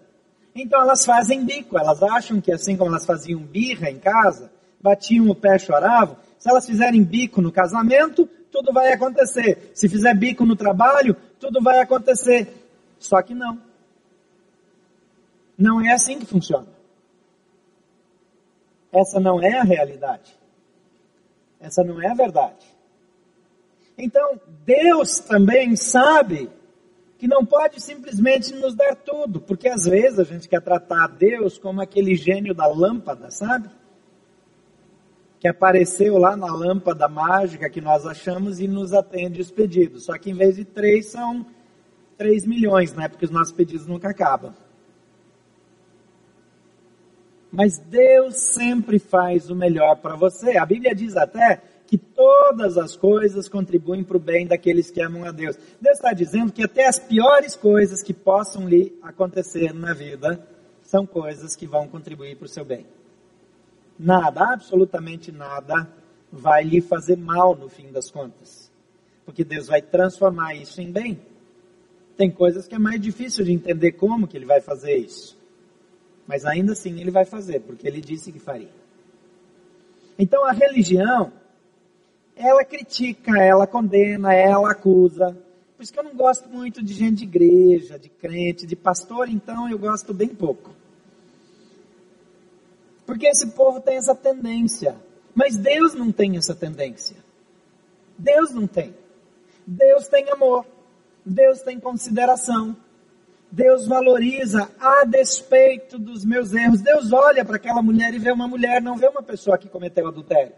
Então 0.61 0.81
elas 0.81 1.05
fazem 1.05 1.45
bico, 1.45 1.77
elas 1.77 2.03
acham 2.03 2.41
que 2.41 2.51
assim 2.51 2.75
como 2.75 2.91
elas 2.91 3.05
faziam 3.05 3.39
birra 3.39 3.89
em 3.89 3.97
casa, 3.97 4.51
batiam 4.81 5.29
o 5.29 5.35
pé, 5.35 5.57
choravam, 5.57 6.17
se 6.37 6.49
elas 6.49 6.65
fizerem 6.65 7.01
bico 7.01 7.41
no 7.41 7.51
casamento, 7.51 8.27
tudo 8.51 8.73
vai 8.73 8.91
acontecer. 8.91 9.71
Se 9.73 9.87
fizer 9.87 10.13
bico 10.13 10.45
no 10.45 10.55
trabalho, 10.55 11.15
tudo 11.39 11.61
vai 11.61 11.79
acontecer. 11.79 12.53
Só 12.97 13.21
que 13.21 13.33
não. 13.33 13.61
Não 15.57 15.79
é 15.79 15.93
assim 15.93 16.19
que 16.19 16.25
funciona. 16.25 16.67
Essa 18.91 19.19
não 19.19 19.41
é 19.41 19.59
a 19.59 19.63
realidade. 19.63 20.37
Essa 21.59 21.83
não 21.83 22.01
é 22.01 22.07
a 22.07 22.13
verdade. 22.13 22.65
Então, 23.97 24.39
Deus 24.65 25.19
também 25.19 25.75
sabe 25.75 26.49
que 27.19 27.27
não 27.27 27.45
pode 27.45 27.81
simplesmente 27.81 28.53
nos 28.55 28.73
dar 28.73 28.95
tudo, 28.95 29.41
porque 29.41 29.67
às 29.67 29.83
vezes 29.83 30.19
a 30.19 30.23
gente 30.23 30.47
quer 30.47 30.61
tratar 30.61 31.07
Deus 31.07 31.57
como 31.57 31.81
aquele 31.81 32.15
gênio 32.15 32.53
da 32.55 32.65
lâmpada, 32.65 33.29
sabe? 33.29 33.69
Que 35.37 35.47
apareceu 35.49 36.17
lá 36.17 36.37
na 36.37 36.47
lâmpada 36.47 37.09
mágica 37.09 37.69
que 37.69 37.81
nós 37.81 38.05
achamos 38.05 38.61
e 38.61 38.69
nos 38.69 38.93
atende 38.93 39.41
os 39.41 39.51
pedidos. 39.51 40.05
Só 40.05 40.17
que 40.17 40.31
em 40.31 40.33
vez 40.33 40.55
de 40.55 40.63
três, 40.63 41.07
são 41.07 41.45
3 42.17 42.45
milhões, 42.45 42.93
né? 42.93 43.09
Porque 43.09 43.25
os 43.25 43.31
nossos 43.31 43.53
pedidos 43.53 43.85
nunca 43.85 44.09
acabam. 44.09 44.53
Mas 47.51 47.79
Deus 47.79 48.37
sempre 48.37 48.97
faz 48.97 49.49
o 49.49 49.55
melhor 49.55 49.97
para 49.97 50.15
você. 50.15 50.57
A 50.57 50.65
Bíblia 50.65 50.95
diz 50.95 51.17
até 51.17 51.61
que 51.89 51.97
todas 51.97 52.77
as 52.77 52.95
coisas 52.95 53.49
contribuem 53.49 54.03
para 54.03 54.15
o 54.15 54.19
bem 54.19 54.45
daqueles 54.45 54.91
que 54.91 55.01
amam 55.01 55.23
a 55.25 55.31
Deus. 55.31 55.57
Deus 55.81 55.97
está 55.97 56.13
dizendo 56.13 56.53
que 56.53 56.61
até 56.61 56.87
as 56.87 56.99
piores 56.99 57.55
coisas 57.55 58.03
que 58.03 58.13
possam 58.13 58.69
lhe 58.69 58.95
acontecer 59.01 59.73
na 59.73 59.91
vida 59.91 60.39
são 60.83 61.03
coisas 61.03 61.55
que 61.55 61.65
vão 61.65 61.87
contribuir 61.87 62.37
para 62.37 62.45
o 62.45 62.47
seu 62.47 62.63
bem. 62.63 62.85
Nada, 63.97 64.53
absolutamente 64.53 65.31
nada, 65.31 65.91
vai 66.31 66.63
lhe 66.63 66.79
fazer 66.79 67.17
mal 67.17 67.55
no 67.55 67.67
fim 67.67 67.91
das 67.91 68.11
contas. 68.11 68.71
Porque 69.25 69.43
Deus 69.43 69.65
vai 69.65 69.81
transformar 69.81 70.53
isso 70.53 70.79
em 70.79 70.91
bem. 70.91 71.19
Tem 72.15 72.29
coisas 72.29 72.67
que 72.67 72.75
é 72.75 72.79
mais 72.79 73.01
difícil 73.01 73.43
de 73.43 73.51
entender 73.51 73.93
como 73.93 74.27
que 74.27 74.37
ele 74.37 74.45
vai 74.45 74.61
fazer 74.61 74.95
isso. 74.95 75.35
Mas 76.27 76.45
ainda 76.45 76.73
assim 76.73 77.01
ele 77.01 77.09
vai 77.09 77.25
fazer, 77.25 77.61
porque 77.61 77.87
ele 77.87 77.99
disse 77.99 78.31
que 78.31 78.37
faria. 78.37 78.77
Então 80.19 80.45
a 80.45 80.51
religião, 80.51 81.33
ela 82.39 82.63
critica, 82.63 83.37
ela 83.37 83.67
condena, 83.67 84.33
ela 84.33 84.71
acusa. 84.71 85.37
Por 85.75 85.83
isso 85.83 85.91
que 85.91 85.99
eu 85.99 86.03
não 86.03 86.15
gosto 86.15 86.47
muito 86.47 86.81
de 86.81 86.93
gente 86.93 87.17
de 87.17 87.23
igreja, 87.25 87.99
de 87.99 88.07
crente, 88.07 88.65
de 88.65 88.77
pastor, 88.77 89.29
então 89.29 89.69
eu 89.69 89.77
gosto 89.77 90.13
bem 90.13 90.29
pouco. 90.29 90.73
Porque 93.05 93.27
esse 93.27 93.47
povo 93.47 93.81
tem 93.81 93.97
essa 93.97 94.15
tendência. 94.15 94.95
Mas 95.35 95.57
Deus 95.57 95.93
não 95.93 96.11
tem 96.11 96.37
essa 96.37 96.55
tendência. 96.55 97.17
Deus 98.17 98.51
não 98.51 98.65
tem. 98.65 98.95
Deus 99.67 100.07
tem 100.07 100.29
amor. 100.31 100.65
Deus 101.25 101.61
tem 101.61 101.77
consideração. 101.77 102.75
Deus 103.51 103.85
valoriza 103.85 104.69
a 104.79 105.03
despeito 105.03 105.99
dos 105.99 106.23
meus 106.23 106.53
erros. 106.53 106.81
Deus 106.81 107.11
olha 107.11 107.43
para 107.43 107.57
aquela 107.57 107.81
mulher 107.81 108.13
e 108.13 108.19
vê 108.19 108.31
uma 108.31 108.47
mulher, 108.47 108.81
não 108.81 108.95
vê 108.95 109.07
uma 109.07 109.23
pessoa 109.23 109.57
que 109.57 109.67
cometeu 109.67 110.07
adultério. 110.07 110.53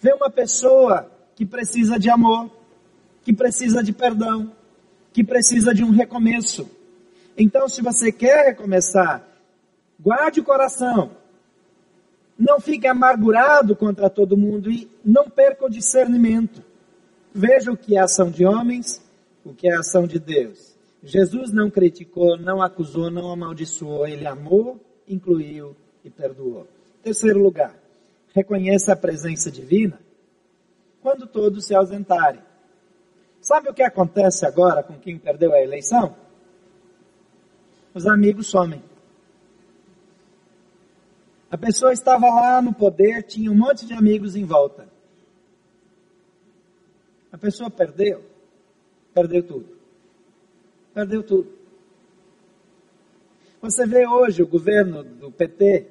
Vê 0.00 0.14
uma 0.14 0.30
pessoa 0.30 1.10
que 1.36 1.44
precisa 1.44 1.98
de 1.98 2.08
amor, 2.08 2.50
que 3.22 3.32
precisa 3.32 3.82
de 3.82 3.92
perdão, 3.92 4.50
que 5.12 5.22
precisa 5.22 5.74
de 5.74 5.84
um 5.84 5.90
recomeço. 5.90 6.70
Então, 7.36 7.68
se 7.68 7.82
você 7.82 8.10
quer 8.10 8.46
recomeçar, 8.46 9.26
guarde 9.98 10.40
o 10.40 10.44
coração. 10.44 11.10
Não 12.38 12.58
fique 12.58 12.86
amargurado 12.86 13.76
contra 13.76 14.08
todo 14.08 14.36
mundo 14.36 14.70
e 14.70 14.90
não 15.04 15.28
perca 15.28 15.66
o 15.66 15.70
discernimento. 15.70 16.64
Veja 17.34 17.70
o 17.70 17.76
que 17.76 17.96
é 17.96 18.00
ação 18.00 18.30
de 18.30 18.46
homens, 18.46 19.02
o 19.44 19.52
que 19.52 19.68
é 19.68 19.76
ação 19.76 20.06
de 20.06 20.18
Deus. 20.18 20.74
Jesus 21.02 21.52
não 21.52 21.70
criticou, 21.70 22.38
não 22.38 22.62
acusou, 22.62 23.10
não 23.10 23.30
amaldiçoou, 23.30 24.06
ele 24.06 24.26
amou, 24.26 24.80
incluiu 25.06 25.76
e 26.04 26.10
perdoou. 26.10 26.66
Terceiro 27.02 27.42
lugar, 27.42 27.74
reconheça 28.34 28.92
a 28.92 28.96
presença 28.96 29.50
divina 29.50 30.00
quando 31.00 31.26
todos 31.26 31.66
se 31.66 31.74
ausentarem. 31.74 32.42
Sabe 33.40 33.70
o 33.70 33.74
que 33.74 33.82
acontece 33.82 34.44
agora 34.44 34.82
com 34.82 34.98
quem 34.98 35.18
perdeu 35.18 35.52
a 35.52 35.62
eleição? 35.62 36.14
Os 37.94 38.06
amigos 38.06 38.48
somem. 38.48 38.82
A 41.50 41.58
pessoa 41.58 41.92
estava 41.92 42.26
lá 42.26 42.62
no 42.62 42.72
poder, 42.72 43.22
tinha 43.24 43.50
um 43.50 43.56
monte 43.56 43.86
de 43.86 43.94
amigos 43.94 44.36
em 44.36 44.44
volta. 44.44 44.88
A 47.32 47.38
pessoa 47.38 47.70
perdeu, 47.70 48.24
perdeu 49.12 49.42
tudo 49.42 49.80
perdeu 50.94 51.22
tudo. 51.22 51.50
Você 53.62 53.86
vê 53.86 54.06
hoje 54.06 54.42
o 54.42 54.46
governo 54.46 55.02
do 55.02 55.30
PT, 55.30 55.86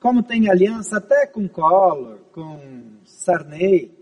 como 0.00 0.22
tem 0.22 0.48
aliança 0.48 0.98
até 0.98 1.26
com 1.26 1.48
Collor, 1.48 2.18
com 2.32 2.60
Sarney, 3.04 3.92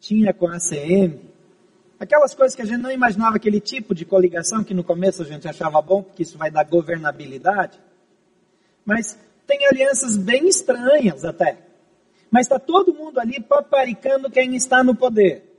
tinha 0.00 0.32
com 0.32 0.46
a 0.46 0.56
ACM, 0.56 1.18
aquelas 1.98 2.34
coisas 2.34 2.54
que 2.54 2.62
a 2.62 2.64
gente 2.64 2.80
não 2.80 2.90
imaginava, 2.90 3.36
aquele 3.36 3.60
tipo 3.60 3.94
de 3.94 4.04
coligação 4.04 4.62
que 4.62 4.74
no 4.74 4.84
começo 4.84 5.22
a 5.22 5.24
gente 5.24 5.48
achava 5.48 5.80
bom, 5.80 6.02
porque 6.02 6.22
isso 6.22 6.38
vai 6.38 6.50
dar 6.50 6.64
governabilidade, 6.64 7.78
mas 8.84 9.18
tem 9.46 9.66
alianças 9.66 10.16
bem 10.16 10.48
estranhas 10.48 11.24
até. 11.24 11.58
Mas 12.30 12.46
está 12.46 12.58
todo 12.58 12.94
mundo 12.94 13.18
ali 13.18 13.40
paparicando 13.40 14.30
quem 14.30 14.56
está 14.56 14.82
no 14.82 14.94
poder. 14.94 15.54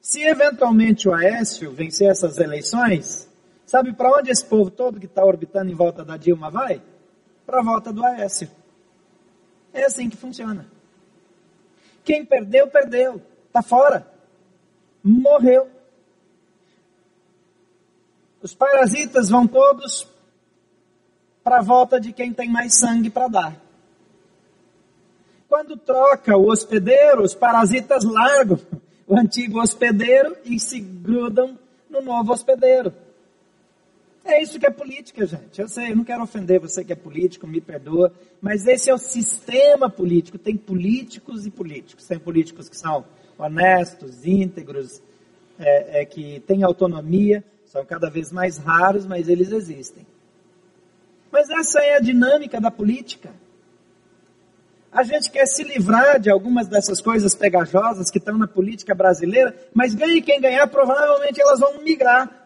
Se 0.00 0.22
eventualmente 0.22 1.08
o 1.08 1.14
Aécio 1.14 1.72
vencer 1.72 2.10
essas 2.10 2.38
eleições, 2.38 3.28
sabe 3.64 3.92
para 3.92 4.18
onde 4.18 4.30
esse 4.30 4.44
povo 4.44 4.70
todo 4.70 5.00
que 5.00 5.06
está 5.06 5.24
orbitando 5.24 5.70
em 5.70 5.74
volta 5.74 6.04
da 6.04 6.16
Dilma 6.16 6.50
vai? 6.50 6.82
Para 7.46 7.60
a 7.60 7.64
volta 7.64 7.92
do 7.92 8.04
Aécio. 8.04 8.50
É 9.74 9.84
assim 9.84 10.08
que 10.08 10.16
funciona. 10.16 10.66
Quem 12.04 12.24
perdeu, 12.24 12.68
perdeu. 12.68 13.20
Está 13.48 13.60
fora. 13.60 14.06
Morreu. 15.02 15.68
Os 18.40 18.54
parasitas 18.54 19.28
vão 19.28 19.46
todos 19.46 20.06
para 21.42 21.58
a 21.58 21.62
volta 21.62 22.00
de 22.00 22.12
quem 22.12 22.32
tem 22.32 22.48
mais 22.48 22.78
sangue 22.78 23.10
para 23.10 23.28
dar. 23.28 23.60
Quando 25.48 25.76
troca 25.76 26.36
o 26.36 26.48
hospedeiro, 26.48 27.22
os 27.22 27.34
parasitas 27.34 28.04
largam 28.04 28.58
o 29.06 29.18
antigo 29.18 29.60
hospedeiro 29.60 30.36
e 30.44 30.58
se 30.58 30.80
grudam 30.80 31.58
no 31.90 32.00
novo 32.00 32.32
hospedeiro. 32.32 32.92
É 34.24 34.42
isso 34.42 34.58
que 34.58 34.66
é 34.66 34.70
política, 34.70 35.26
gente. 35.26 35.60
Eu 35.60 35.68
sei, 35.68 35.92
eu 35.92 35.96
não 35.96 36.04
quero 36.04 36.22
ofender 36.22 36.58
você 36.58 36.82
que 36.82 36.92
é 36.92 36.96
político, 36.96 37.46
me 37.46 37.60
perdoa, 37.60 38.10
mas 38.40 38.66
esse 38.66 38.88
é 38.88 38.94
o 38.94 38.98
sistema 38.98 39.90
político. 39.90 40.38
Tem 40.38 40.56
políticos 40.56 41.44
e 41.44 41.50
políticos. 41.50 42.06
Tem 42.06 42.18
políticos 42.18 42.68
que 42.68 42.76
são 42.76 43.04
honestos, 43.36 44.24
íntegros, 44.24 45.02
é, 45.58 46.00
é, 46.00 46.04
que 46.06 46.40
têm 46.46 46.62
autonomia, 46.62 47.44
são 47.66 47.84
cada 47.84 48.08
vez 48.08 48.32
mais 48.32 48.56
raros, 48.56 49.06
mas 49.06 49.28
eles 49.28 49.52
existem. 49.52 50.06
Mas 51.30 51.50
essa 51.50 51.80
é 51.80 51.96
a 51.96 52.00
dinâmica 52.00 52.58
da 52.60 52.70
política. 52.70 53.30
A 54.90 55.02
gente 55.02 55.30
quer 55.30 55.44
se 55.46 55.64
livrar 55.64 56.18
de 56.18 56.30
algumas 56.30 56.66
dessas 56.66 57.00
coisas 57.02 57.34
pegajosas 57.34 58.10
que 58.10 58.18
estão 58.18 58.38
na 58.38 58.46
política 58.46 58.94
brasileira, 58.94 59.54
mas 59.74 59.94
ganhe 59.94 60.22
quem 60.22 60.40
ganhar, 60.40 60.66
provavelmente 60.68 61.42
elas 61.42 61.60
vão 61.60 61.82
migrar 61.82 62.43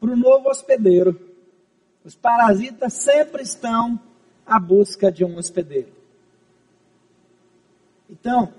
para 0.00 0.10
o 0.10 0.16
novo 0.16 0.48
hospedeiro. 0.48 1.18
Os 2.04 2.14
parasitas 2.14 2.92
sempre 2.92 3.42
estão 3.42 3.98
à 4.44 4.60
busca 4.60 5.10
de 5.10 5.24
um 5.24 5.36
hospedeiro. 5.36 5.88
Então, 8.08 8.52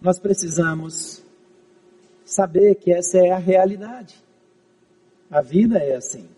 nós 0.00 0.18
precisamos 0.18 1.22
saber 2.24 2.74
que 2.74 2.92
essa 2.92 3.18
é 3.18 3.30
a 3.30 3.38
realidade. 3.38 4.16
A 5.30 5.40
vida 5.40 5.78
é 5.78 5.94
assim. 5.94 6.28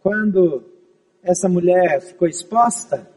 Quando 0.00 0.64
essa 1.22 1.48
mulher 1.48 2.00
ficou 2.00 2.28
exposta, 2.28 3.10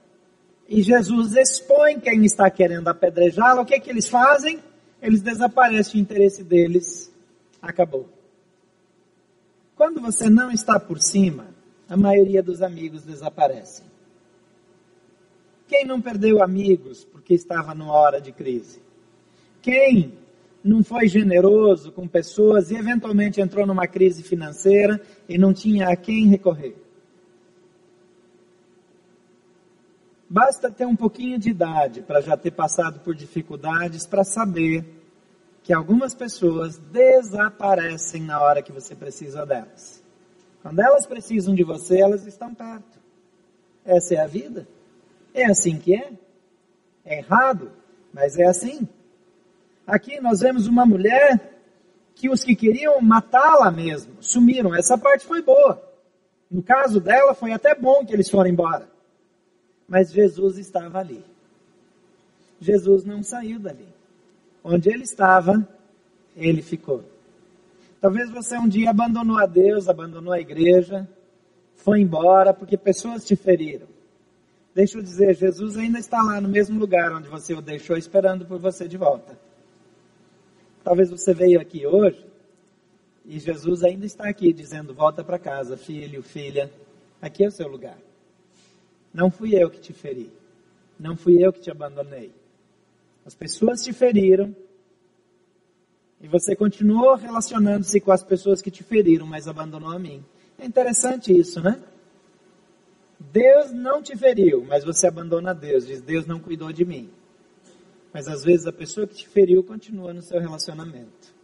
e 0.67 0.81
Jesus 0.81 1.36
expõe 1.36 1.99
quem 1.99 2.25
está 2.25 2.49
querendo 2.49 2.88
apedrejá-lo, 2.88 3.62
o 3.62 3.65
que, 3.65 3.75
é 3.75 3.79
que 3.79 3.89
eles 3.89 4.10
fazem? 4.10 4.62
Eles 5.01 5.21
desaparecem, 5.21 5.99
o 5.99 6.03
interesse 6.03 6.43
deles 6.43 7.12
acabou. 7.62 8.16
Quando 9.77 10.01
você 10.01 10.27
não 10.27 10.49
está 10.49 10.79
por 10.79 10.99
cima, 10.99 11.45
a 11.87 11.95
maioria 11.95 12.41
dos 12.41 12.63
amigos 12.63 13.03
desaparecem. 13.03 13.85
Quem 15.67 15.85
não 15.85 16.01
perdeu 16.01 16.41
amigos 16.41 17.05
porque 17.05 17.35
estava 17.35 17.75
numa 17.75 17.93
hora 17.93 18.19
de 18.19 18.31
crise? 18.31 18.81
Quem 19.61 20.17
não 20.63 20.83
foi 20.83 21.07
generoso 21.07 21.91
com 21.91 22.07
pessoas 22.07 22.71
e 22.71 22.75
eventualmente 22.75 23.39
entrou 23.39 23.67
numa 23.67 23.85
crise 23.85 24.23
financeira 24.23 24.99
e 25.29 25.37
não 25.37 25.53
tinha 25.53 25.89
a 25.89 25.95
quem 25.95 26.25
recorrer? 26.25 26.75
Basta 30.27 30.71
ter 30.71 30.87
um 30.87 30.95
pouquinho 30.95 31.37
de 31.37 31.51
idade 31.51 32.01
para 32.01 32.19
já 32.19 32.35
ter 32.35 32.51
passado 32.51 32.99
por 33.01 33.13
dificuldades 33.13 34.07
para 34.07 34.23
saber 34.23 34.96
que 35.67 35.73
algumas 35.73 36.15
pessoas 36.15 36.77
desaparecem 36.77 38.21
na 38.21 38.41
hora 38.41 38.63
que 38.63 38.71
você 38.71 38.95
precisa 38.95 39.45
delas. 39.45 40.01
Quando 40.62 40.80
elas 40.80 41.06
precisam 41.06 41.53
de 41.53 41.62
você, 41.62 41.99
elas 41.99 42.25
estão 42.25 42.56
perto. 42.56 42.97
Essa 43.84 44.15
é 44.15 44.17
a 44.17 44.27
vida. 44.27 44.65
É 45.34 45.43
assim 45.43 45.77
que 45.77 45.93
é. 45.93 46.13
É 47.03 47.17
errado, 47.17 47.69
mas 48.13 48.38
é 48.38 48.45
assim. 48.45 48.88
Aqui 49.86 50.21
nós 50.21 50.39
vemos 50.39 50.67
uma 50.67 50.86
mulher 50.86 51.60
que 52.15 52.30
os 52.30 52.45
que 52.45 52.56
queriam 52.56 53.01
matá-la 53.01 53.69
mesmo 53.69 54.23
sumiram. 54.23 54.73
Essa 54.73 54.97
parte 54.97 55.25
foi 55.25 55.41
boa. 55.41 55.84
No 56.49 56.63
caso 56.63 57.01
dela, 57.01 57.34
foi 57.34 57.51
até 57.51 57.75
bom 57.75 58.06
que 58.06 58.13
eles 58.13 58.30
foram 58.30 58.49
embora. 58.49 58.88
Mas 59.86 60.13
Jesus 60.13 60.58
estava 60.58 60.99
ali. 60.99 61.25
Jesus 62.58 63.03
não 63.03 63.21
saiu 63.21 63.60
dali. 63.60 63.96
Onde 64.69 64.89
ele 64.89 65.03
estava, 65.03 65.65
ele 66.36 66.62
ficou. 66.62 67.01
Talvez 68.01 68.30
você 68.30 68.58
um 68.58 68.67
dia 68.67 68.89
abandonou 68.89 69.39
a 69.39 69.45
Deus, 69.45 69.88
abandonou 69.88 70.34
a 70.34 70.41
igreja, 70.41 71.08
foi 71.73 72.01
embora 72.01 72.53
porque 72.53 72.75
pessoas 72.75 73.23
te 73.23 73.34
feriram. 73.34 73.88
Deixa 74.75 74.97
eu 74.97 75.01
dizer, 75.01 75.36
Jesus 75.36 75.77
ainda 75.77 75.97
está 75.97 76.21
lá 76.21 76.41
no 76.41 76.49
mesmo 76.49 76.77
lugar 76.77 77.13
onde 77.13 77.30
você 77.30 77.53
o 77.53 77.62
deixou, 77.62 77.95
esperando 77.95 78.45
por 78.45 78.60
você 78.60 78.89
de 78.89 78.97
volta. 78.97 79.39
Talvez 80.84 81.10
você 81.10 81.34
veio 81.34 81.62
aqui 81.62 81.88
hoje 81.88 82.27
e 83.25 83.39
Jesus 83.39 83.86
ainda 83.86 84.06
está 84.06 84.27
aqui 84.27 84.51
dizendo: 84.51 84.93
volta 84.93 85.23
para 85.23 85.39
casa, 85.39 85.77
filho, 85.77 86.21
filha, 86.21 86.69
aqui 87.21 87.45
é 87.45 87.47
o 87.47 87.51
seu 87.51 87.69
lugar. 87.69 87.97
Não 89.13 89.32
fui 89.32 89.56
eu 89.56 89.69
que 89.69 89.80
te 89.80 89.93
feri, 89.93 90.30
não 90.99 91.15
fui 91.15 91.41
eu 91.41 91.53
que 91.53 91.62
te 91.62 91.71
abandonei. 91.71 92.34
As 93.27 93.35
pessoas 93.35 93.83
te 93.83 93.91
feriram 93.91 94.55
e 96.21 96.29
você 96.29 96.55
continuou 96.55 97.13
relacionando-se 97.15 97.99
com 97.99 98.13
as 98.13 98.23
pessoas 98.23 98.61
que 98.61 98.71
te 98.71 98.85
feriram, 98.85 99.27
mas 99.27 99.49
abandonou 99.49 99.91
a 99.91 99.99
mim. 99.99 100.23
É 100.57 100.65
interessante 100.65 101.37
isso, 101.37 101.61
né? 101.61 101.77
Deus 103.19 103.73
não 103.73 104.01
te 104.01 104.15
feriu, 104.15 104.63
mas 104.63 104.85
você 104.85 105.07
abandona 105.07 105.53
Deus, 105.53 105.85
diz: 105.85 106.01
Deus 106.01 106.25
não 106.25 106.39
cuidou 106.39 106.71
de 106.71 106.85
mim. 106.85 107.09
Mas 108.13 108.29
às 108.29 108.45
vezes 108.45 108.65
a 108.65 108.71
pessoa 108.71 109.05
que 109.05 109.15
te 109.15 109.27
feriu 109.27 109.61
continua 109.61 110.13
no 110.13 110.21
seu 110.21 110.39
relacionamento. 110.39 111.35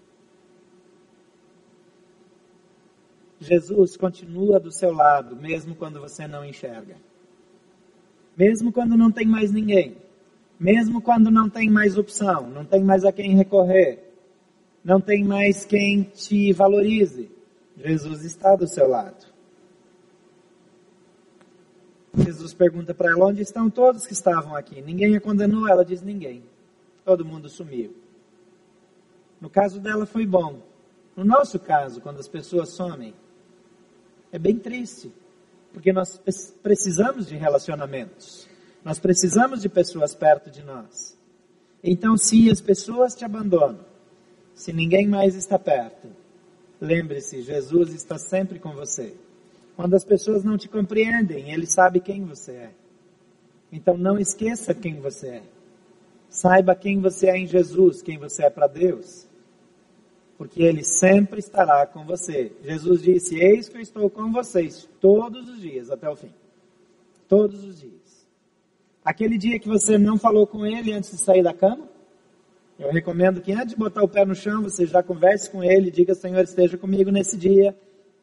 Jesus 3.41 3.97
continua 3.97 4.57
do 4.57 4.71
seu 4.71 4.93
lado, 4.93 5.35
mesmo 5.35 5.75
quando 5.75 5.99
você 5.99 6.25
não 6.29 6.45
enxerga. 6.45 6.95
Mesmo 8.37 8.71
quando 8.71 8.95
não 8.95 9.11
tem 9.11 9.27
mais 9.27 9.51
ninguém. 9.51 9.97
Mesmo 10.63 11.01
quando 11.01 11.29
não 11.29 11.49
tem 11.49 11.69
mais 11.69 11.97
opção, 11.97 12.49
não 12.49 12.63
tem 12.63 12.81
mais 12.81 13.03
a 13.03 13.11
quem 13.11 13.35
recorrer. 13.35 14.01
Não 14.81 15.01
tem 15.01 15.21
mais 15.21 15.65
quem 15.65 16.03
te 16.03 16.53
valorize. 16.53 17.29
Jesus 17.75 18.23
está 18.23 18.55
do 18.55 18.65
seu 18.65 18.87
lado. 18.87 19.25
Jesus 22.15 22.53
pergunta 22.53 22.93
para 22.93 23.11
ela: 23.11 23.25
onde 23.25 23.41
estão 23.41 23.69
todos 23.69 24.07
que 24.07 24.13
estavam 24.13 24.55
aqui? 24.55 24.81
Ninguém 24.81 25.17
a 25.17 25.19
condenou? 25.19 25.67
Ela 25.67 25.83
diz: 25.83 26.01
ninguém. 26.01 26.45
Todo 27.03 27.25
mundo 27.25 27.49
sumiu. 27.49 27.93
No 29.41 29.49
caso 29.49 29.81
dela 29.81 30.05
foi 30.05 30.25
bom. 30.25 30.61
No 31.13 31.25
nosso 31.25 31.59
caso, 31.59 31.99
quando 31.99 32.19
as 32.19 32.27
pessoas 32.29 32.69
somem, 32.69 33.13
é 34.31 34.39
bem 34.39 34.57
triste, 34.57 35.11
porque 35.73 35.91
nós 35.91 36.21
precisamos 36.63 37.27
de 37.27 37.35
relacionamentos. 37.35 38.52
Nós 38.83 38.99
precisamos 38.99 39.61
de 39.61 39.69
pessoas 39.69 40.13
perto 40.13 40.51
de 40.51 40.63
nós. 40.63 41.17
Então, 41.83 42.17
se 42.17 42.49
as 42.49 42.61
pessoas 42.61 43.15
te 43.15 43.23
abandonam, 43.23 43.85
se 44.53 44.71
ninguém 44.71 45.07
mais 45.07 45.35
está 45.35 45.57
perto, 45.57 46.07
lembre-se, 46.79 47.41
Jesus 47.41 47.93
está 47.93 48.17
sempre 48.17 48.59
com 48.59 48.73
você. 48.73 49.13
Quando 49.75 49.95
as 49.95 50.03
pessoas 50.03 50.43
não 50.43 50.57
te 50.57 50.69
compreendem, 50.69 51.51
Ele 51.51 51.65
sabe 51.65 51.99
quem 51.99 52.23
você 52.23 52.51
é. 52.51 52.71
Então 53.71 53.97
não 53.97 54.19
esqueça 54.19 54.73
quem 54.73 54.99
você 54.99 55.27
é. 55.27 55.43
Saiba 56.29 56.75
quem 56.75 56.99
você 56.99 57.27
é 57.27 57.37
em 57.37 57.47
Jesus, 57.47 58.01
quem 58.01 58.17
você 58.17 58.43
é 58.43 58.49
para 58.49 58.67
Deus. 58.67 59.27
Porque 60.37 60.61
Ele 60.61 60.83
sempre 60.83 61.39
estará 61.39 61.85
com 61.87 62.05
você. 62.05 62.51
Jesus 62.63 63.01
disse: 63.01 63.35
Eis 63.35 63.69
que 63.69 63.77
eu 63.77 63.81
estou 63.81 64.09
com 64.09 64.31
vocês 64.31 64.87
todos 64.99 65.49
os 65.49 65.59
dias 65.59 65.89
até 65.89 66.07
o 66.09 66.15
fim. 66.15 66.33
Todos 67.27 67.63
os 67.63 67.79
dias. 67.79 68.02
Aquele 69.03 69.37
dia 69.37 69.59
que 69.59 69.67
você 69.67 69.97
não 69.97 70.17
falou 70.17 70.47
com 70.47 70.65
Ele 70.65 70.93
antes 70.93 71.11
de 71.11 71.17
sair 71.17 71.43
da 71.43 71.53
cama, 71.53 71.89
eu 72.79 72.91
recomendo 72.91 73.41
que 73.41 73.51
antes 73.51 73.69
de 73.69 73.75
botar 73.75 74.03
o 74.03 74.07
pé 74.07 74.25
no 74.25 74.35
chão, 74.35 74.63
você 74.63 74.85
já 74.85 75.03
converse 75.03 75.49
com 75.49 75.63
Ele, 75.63 75.91
diga: 75.91 76.15
Senhor, 76.15 76.43
esteja 76.43 76.77
comigo 76.77 77.11
nesse 77.11 77.37
dia 77.37 77.75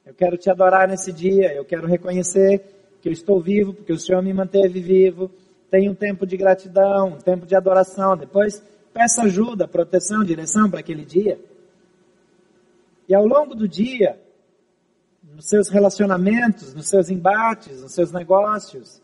eu 0.05 0.14
quero 0.14 0.37
te 0.37 0.51
adorar 0.51 0.88
nesse 0.88 1.12
dia, 1.12 1.55
eu 1.55 1.64
quero 1.64 1.87
reconhecer 1.87 2.64
que 3.01 3.09
eu 3.09 3.12
estou 3.12 3.40
vivo, 3.40 3.73
porque 3.73 3.93
o 3.93 3.99
Senhor 3.99 4.23
me 4.23 4.33
manteve 4.33 4.81
vivo. 4.81 5.31
Tenha 5.71 5.90
um 5.90 5.95
tempo 5.95 6.27
de 6.27 6.37
gratidão, 6.37 7.11
um 7.11 7.19
tempo 7.19 7.47
de 7.47 7.55
adoração. 7.55 8.16
Depois, 8.16 8.61
peça 8.93 9.23
ajuda, 9.23 9.69
proteção, 9.69 10.25
direção 10.25 10.69
para 10.69 10.81
aquele 10.81 11.05
dia. 11.05 11.38
E 13.09 13.14
ao 13.14 13.25
longo 13.25 13.55
do 13.55 13.69
dia, 13.69 14.19
nos 15.23 15.49
seus 15.49 15.69
relacionamentos, 15.69 16.75
nos 16.75 16.88
seus 16.88 17.09
embates, 17.09 17.81
nos 17.81 17.93
seus 17.93 18.11
negócios, 18.11 19.01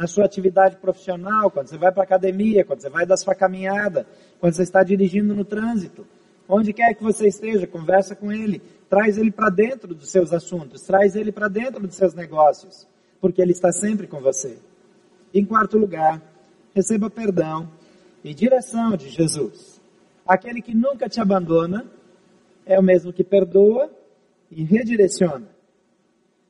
na 0.00 0.06
sua 0.06 0.24
atividade 0.24 0.76
profissional, 0.76 1.50
quando 1.50 1.68
você 1.68 1.76
vai 1.76 1.92
para 1.92 2.02
a 2.02 2.04
academia, 2.04 2.64
quando 2.64 2.80
você 2.80 2.88
vai 2.88 3.04
dar 3.04 3.16
sua 3.16 3.34
caminhada, 3.34 4.06
quando 4.40 4.54
você 4.54 4.62
está 4.62 4.82
dirigindo 4.82 5.34
no 5.34 5.44
trânsito, 5.44 6.06
onde 6.48 6.72
quer 6.72 6.94
que 6.94 7.02
você 7.02 7.28
esteja, 7.28 7.66
conversa 7.66 8.16
com 8.16 8.32
ele, 8.32 8.60
Traz 8.90 9.18
ele 9.18 9.30
para 9.30 9.48
dentro 9.48 9.94
dos 9.94 10.10
seus 10.10 10.32
assuntos, 10.32 10.82
traz 10.82 11.14
ele 11.14 11.30
para 11.30 11.46
dentro 11.46 11.86
dos 11.86 11.94
seus 11.94 12.12
negócios, 12.12 12.88
porque 13.20 13.40
ele 13.40 13.52
está 13.52 13.70
sempre 13.70 14.08
com 14.08 14.20
você. 14.20 14.58
Em 15.32 15.44
quarto 15.44 15.78
lugar, 15.78 16.20
receba 16.74 17.08
perdão 17.08 17.70
e 18.24 18.34
direção 18.34 18.96
de 18.96 19.08
Jesus. 19.08 19.80
Aquele 20.26 20.60
que 20.60 20.74
nunca 20.74 21.08
te 21.08 21.20
abandona 21.20 21.86
é 22.66 22.80
o 22.80 22.82
mesmo 22.82 23.12
que 23.12 23.22
perdoa 23.22 23.88
e 24.50 24.64
redireciona. 24.64 25.46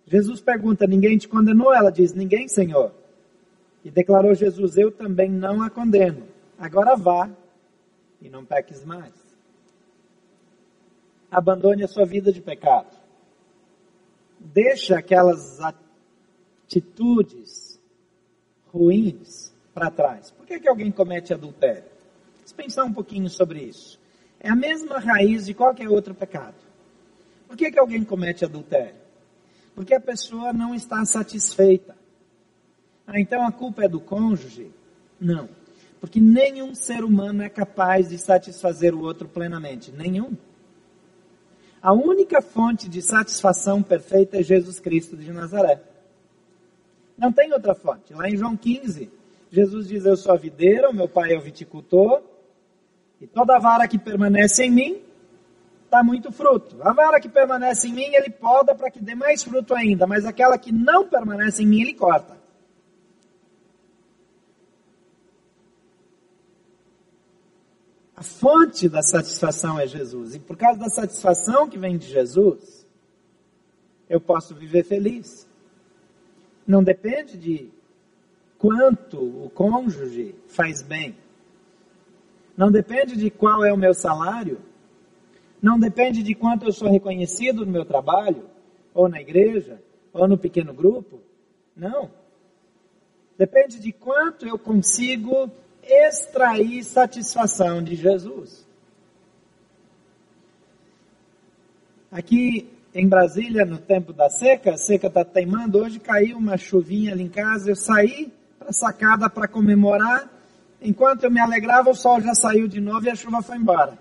Jesus 0.07 0.41
pergunta: 0.41 0.87
Ninguém 0.87 1.19
te 1.19 1.29
condenou? 1.29 1.75
Ela 1.75 1.91
diz: 1.91 2.15
Ninguém, 2.15 2.49
Senhor. 2.49 2.91
E 3.85 3.91
declarou 3.91 4.35
Jesus: 4.35 4.77
Eu 4.77 4.91
também 4.91 5.31
não 5.31 5.63
a 5.63 5.71
condeno. 5.71 6.27
Agora 6.59 6.97
vá 6.97 7.31
e 8.21 8.29
não 8.29 8.45
peques 8.45 8.85
mais 8.85 9.31
abandone 11.31 11.85
a 11.85 11.89
sua 11.89 12.05
vida 12.05 12.33
de 12.33 12.43
pecado. 12.43 12.99
Deixa 14.39 14.99
aquelas 14.99 15.61
atitudes 16.67 17.79
ruins 18.73 19.55
para 19.73 19.91
trás. 19.91 20.31
Por 20.33 20.45
que, 20.47 20.59
que 20.59 20.69
alguém 20.69 20.91
comete 20.91 21.33
adultério? 21.33 21.85
Vamos 22.37 22.53
pensar 22.53 22.85
um 22.85 22.93
pouquinho 22.93 23.29
sobre 23.29 23.61
isso. 23.63 24.01
É 24.41 24.49
a 24.49 24.57
mesma 24.57 24.99
raiz 24.99 25.47
de 25.47 25.55
qualquer 25.55 25.89
outro 25.89 26.15
pecado. 26.15 26.57
Por 27.47 27.57
que, 27.57 27.71
que 27.71 27.79
alguém 27.79 28.03
comete 28.03 28.45
adultério? 28.45 28.99
Porque 29.75 29.95
a 29.95 30.01
pessoa 30.01 30.53
não 30.53 30.75
está 30.75 31.05
satisfeita. 31.05 31.97
Ah, 33.13 33.19
então 33.19 33.45
a 33.45 33.51
culpa 33.51 33.85
é 33.85 33.89
do 33.89 33.99
cônjuge? 33.99 34.71
Não. 35.21 35.49
Porque 36.01 36.21
nenhum 36.21 36.77
ser 36.77 37.03
humano 37.03 37.43
é 37.43 37.49
capaz 37.49 38.09
de 38.09 38.17
satisfazer 38.17 38.95
o 38.95 39.03
outro 39.03 39.29
plenamente. 39.29 39.91
Nenhum. 39.91 40.37
A 41.83 41.93
única 41.93 42.41
fonte 42.41 42.89
de 42.89 43.03
satisfação 43.03 43.83
perfeita 43.83 44.39
é 44.39 44.45
Jesus 44.45 44.79
Cristo 44.79 45.17
de 45.17 45.33
Nazaré. 45.33 45.83
Não 47.19 47.33
tem 47.33 47.53
outra 47.53 47.75
fonte. 47.75 48.15
Lá 48.15 48.29
em 48.29 48.37
João 48.37 48.57
15, 48.57 49.11
Jesus 49.51 49.89
diz: 49.89 50.05
Eu 50.05 50.17
sou 50.17 50.33
a 50.33 50.37
videira, 50.37 50.89
o 50.89 50.95
meu 50.95 51.09
pai 51.09 51.33
é 51.33 51.37
o 51.37 51.41
viticultor, 51.41 52.23
e 53.21 53.27
toda 53.27 53.59
vara 53.59 53.89
que 53.89 53.99
permanece 53.99 54.67
em 54.67 54.71
mim 54.71 55.03
dá 55.91 56.05
muito 56.05 56.31
fruto. 56.31 56.77
A 56.81 56.93
vara 56.93 57.19
que 57.19 57.29
permanece 57.29 57.89
em 57.89 57.93
mim, 57.93 58.15
ele 58.15 58.31
poda 58.31 58.73
para 58.73 58.89
que 58.89 59.03
dê 59.03 59.17
mais 59.17 59.43
fruto 59.43 59.75
ainda, 59.75 60.07
mas 60.07 60.25
aquela 60.25 60.57
que 60.57 60.71
não 60.71 61.09
permanece 61.09 61.65
em 61.65 61.67
mim, 61.67 61.81
ele 61.81 61.95
corta. 61.95 62.40
A 68.21 68.23
fonte 68.23 68.87
da 68.87 69.01
satisfação 69.01 69.81
é 69.81 69.87
Jesus. 69.87 70.35
E 70.35 70.39
por 70.39 70.55
causa 70.55 70.79
da 70.79 70.91
satisfação 70.91 71.67
que 71.67 71.79
vem 71.79 71.97
de 71.97 72.07
Jesus, 72.07 72.87
eu 74.11 74.21
posso 74.21 74.55
viver 74.55 74.85
feliz. 74.85 75.49
Não 76.67 76.85
depende 76.85 77.39
de 77.39 77.71
quanto 78.59 79.17
o 79.17 79.49
cônjuge 79.49 80.35
faz 80.49 80.83
bem. 80.83 81.17
Não 82.55 82.71
depende 82.71 83.17
de 83.17 83.31
qual 83.31 83.65
é 83.65 83.73
o 83.73 83.79
meu 83.79 83.95
salário. 83.95 84.61
Não 85.63 85.81
depende 85.81 86.23
de 86.23 86.35
quanto 86.35 86.67
eu 86.67 86.73
sou 86.73 86.91
reconhecido 86.91 87.65
no 87.65 87.73
meu 87.73 87.87
trabalho, 87.87 88.51
ou 88.93 89.09
na 89.09 89.19
igreja, 89.19 89.83
ou 90.13 90.29
no 90.29 90.37
pequeno 90.37 90.75
grupo. 90.75 91.23
Não. 91.75 92.11
Depende 93.39 93.81
de 93.81 93.93
quanto 93.93 94.47
eu 94.47 94.59
consigo 94.59 95.51
extrair 95.83 96.83
satisfação 96.85 97.83
de 97.83 97.95
Jesus. 97.95 98.67
Aqui 102.11 102.69
em 102.93 103.09
Brasília, 103.09 103.65
no 103.65 103.79
tempo 103.79 104.13
da 104.13 104.29
seca, 104.29 104.73
a 104.73 104.77
seca 104.77 105.07
está 105.07 105.25
teimando. 105.25 105.79
Hoje 105.79 106.01
caiu 106.01 106.39
uma 106.39 106.57
chuvinha 106.57 107.13
ali 107.13 107.23
em 107.23 107.29
casa. 107.29 107.71
Eu 107.71 107.77
saí 107.77 108.33
para 108.59 108.71
a 108.71 108.73
sacada 108.73 109.31
para 109.31 109.47
comemorar. 109.47 110.29
Enquanto 110.83 111.25
eu 111.25 111.31
me 111.31 111.41
alegrava, 111.41 111.91
o 111.91 111.95
sol 111.95 112.21
já 112.21 112.35
saiu 112.35 112.67
de 112.67 112.81
novo 112.81 113.07
e 113.07 113.11
a 113.11 113.15
chuva 113.15 113.43
foi 113.43 113.57
embora. 113.57 113.97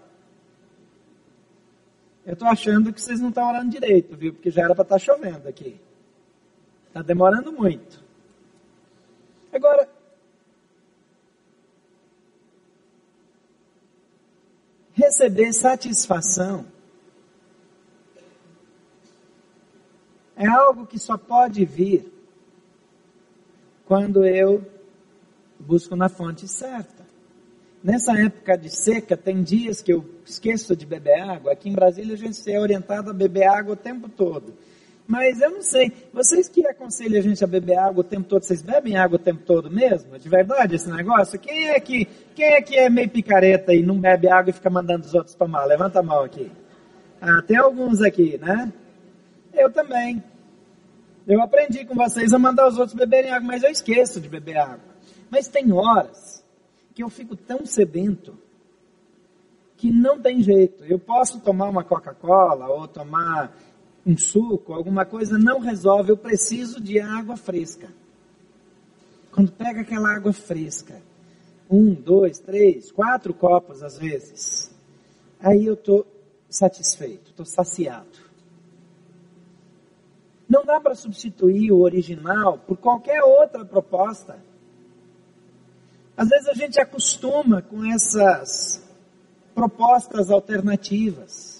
Eu 2.26 2.34
estou 2.34 2.48
achando 2.48 2.92
que 2.94 3.02
vocês 3.02 3.20
não 3.20 3.30
estão 3.30 3.48
orando 3.48 3.70
direito, 3.70 4.16
viu? 4.16 4.34
Porque 4.34 4.50
já 4.50 4.64
era 4.64 4.74
para 4.74 4.84
estar 4.84 4.96
tá 4.96 5.00
chovendo 5.00 5.48
aqui. 5.48 5.80
Está 6.88 7.02
demorando 7.02 7.52
muito. 7.52 8.04
Agora, 9.54 9.88
receber 15.10 15.52
satisfação 15.54 16.66
é 20.36 20.46
algo 20.48 20.86
que 20.86 21.00
só 21.00 21.18
pode 21.18 21.66
vir 21.66 22.14
quando 23.86 24.24
eu 24.24 24.64
busco 25.60 25.96
na 25.96 26.08
fonte 26.10 26.48
certa. 26.48 27.10
Nessa 27.84 28.14
época 28.14 28.56
de 28.56 28.70
seca, 28.70 29.18
tem 29.18 29.42
dias 29.42 29.82
que 29.82 29.92
eu 29.92 30.06
esqueço 30.24 30.76
de 30.76 30.86
beber 30.86 31.20
água. 31.22 31.54
Aqui 31.54 31.70
em 31.70 31.74
Brasília, 31.74 32.14
a 32.14 32.18
gente 32.18 32.50
é 32.50 32.60
orientado 32.60 33.10
a 33.10 33.14
beber 33.14 33.48
água 33.48 33.74
o 33.74 33.78
tempo 33.78 34.08
todo. 34.08 34.54
Mas 35.10 35.42
eu 35.42 35.50
não 35.50 35.64
sei, 35.64 35.92
vocês 36.14 36.48
que 36.48 36.64
aconselham 36.68 37.18
a 37.18 37.22
gente 37.24 37.44
a 37.44 37.48
beber 37.48 37.80
água 37.80 38.02
o 38.02 38.04
tempo 38.04 38.30
todo, 38.30 38.44
vocês 38.44 38.62
bebem 38.62 38.96
água 38.96 39.16
o 39.16 39.20
tempo 39.20 39.42
todo 39.44 39.68
mesmo? 39.72 40.20
De 40.20 40.30
verdade 40.30 40.76
esse 40.76 40.88
negócio? 40.88 41.40
Quem 41.40 41.70
é 41.70 41.80
que, 41.80 42.06
quem 42.36 42.46
é, 42.46 42.62
que 42.62 42.78
é 42.78 42.92
meio 42.92 43.10
picareta 43.10 43.74
e 43.74 43.82
não 43.82 44.00
bebe 44.00 44.30
água 44.30 44.52
e 44.52 44.54
fica 44.54 44.70
mandando 44.70 45.08
os 45.08 45.16
outros 45.16 45.34
tomar? 45.34 45.66
Levanta 45.66 45.98
a 45.98 46.04
mão 46.04 46.24
aqui. 46.24 46.52
Ah, 47.20 47.42
tem 47.42 47.58
alguns 47.58 48.04
aqui, 48.04 48.38
né? 48.38 48.72
Eu 49.52 49.72
também. 49.72 50.24
Eu 51.26 51.42
aprendi 51.42 51.86
com 51.86 51.96
vocês 51.96 52.32
a 52.32 52.38
mandar 52.38 52.68
os 52.68 52.78
outros 52.78 52.96
beberem 52.96 53.32
água, 53.32 53.48
mas 53.48 53.64
eu 53.64 53.72
esqueço 53.72 54.22
de 54.22 54.30
beber 54.30 54.58
água. 54.58 54.94
Mas 55.28 55.48
tem 55.48 55.72
horas 55.74 56.46
que 56.94 57.02
eu 57.02 57.10
fico 57.10 57.36
tão 57.36 57.66
sedento 57.66 58.38
que 59.76 59.92
não 59.92 60.20
tem 60.20 60.44
jeito. 60.44 60.86
Eu 60.86 61.00
posso 61.00 61.40
tomar 61.40 61.68
uma 61.68 61.84
Coca-Cola 61.84 62.68
ou 62.68 62.88
tomar 62.88 63.58
um 64.06 64.18
suco, 64.18 64.74
alguma 64.74 65.06
coisa, 65.06 65.38
não 65.38 65.60
resolve, 65.60 66.12
eu 66.12 66.18
preciso 66.18 66.82
de 66.82 67.00
água 67.00 67.36
fresca. 67.36 67.90
Quando 69.32 69.52
pega 69.52 69.82
aquela 69.82 70.16
água 70.16 70.34
fresca, 70.34 71.02
um, 71.70 71.94
dois, 71.94 72.40
três, 72.40 72.92
quatro 72.92 73.34
copos 73.34 73.84
às 73.84 73.98
vezes, 73.98 74.74
aí 75.40 75.66
eu 75.66 75.76
estou 75.76 76.06
satisfeito, 76.50 77.30
estou 77.30 77.46
saciado. 77.46 78.30
Não 80.48 80.66
dá 80.66 80.80
para 80.80 80.96
substituir 80.96 81.72
o 81.72 81.82
original 81.82 82.58
por 82.58 82.78
qualquer 82.78 83.22
outra 83.22 83.64
proposta. 83.64 84.44
Às 86.18 86.28
vezes 86.28 86.48
a 86.48 86.54
gente 86.54 86.82
acostuma 86.82 87.62
com 87.62 87.86
essas 87.86 88.84
propostas 89.54 90.32
alternativas. 90.32 91.59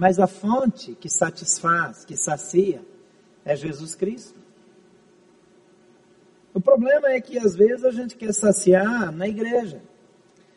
Mas 0.00 0.18
a 0.18 0.26
fonte 0.26 0.94
que 0.94 1.10
satisfaz, 1.10 2.06
que 2.06 2.16
sacia, 2.16 2.82
é 3.44 3.54
Jesus 3.54 3.94
Cristo. 3.94 4.40
O 6.54 6.60
problema 6.60 7.08
é 7.08 7.20
que 7.20 7.38
às 7.38 7.54
vezes 7.54 7.84
a 7.84 7.90
gente 7.90 8.16
quer 8.16 8.32
saciar 8.32 9.12
na 9.12 9.28
igreja. 9.28 9.82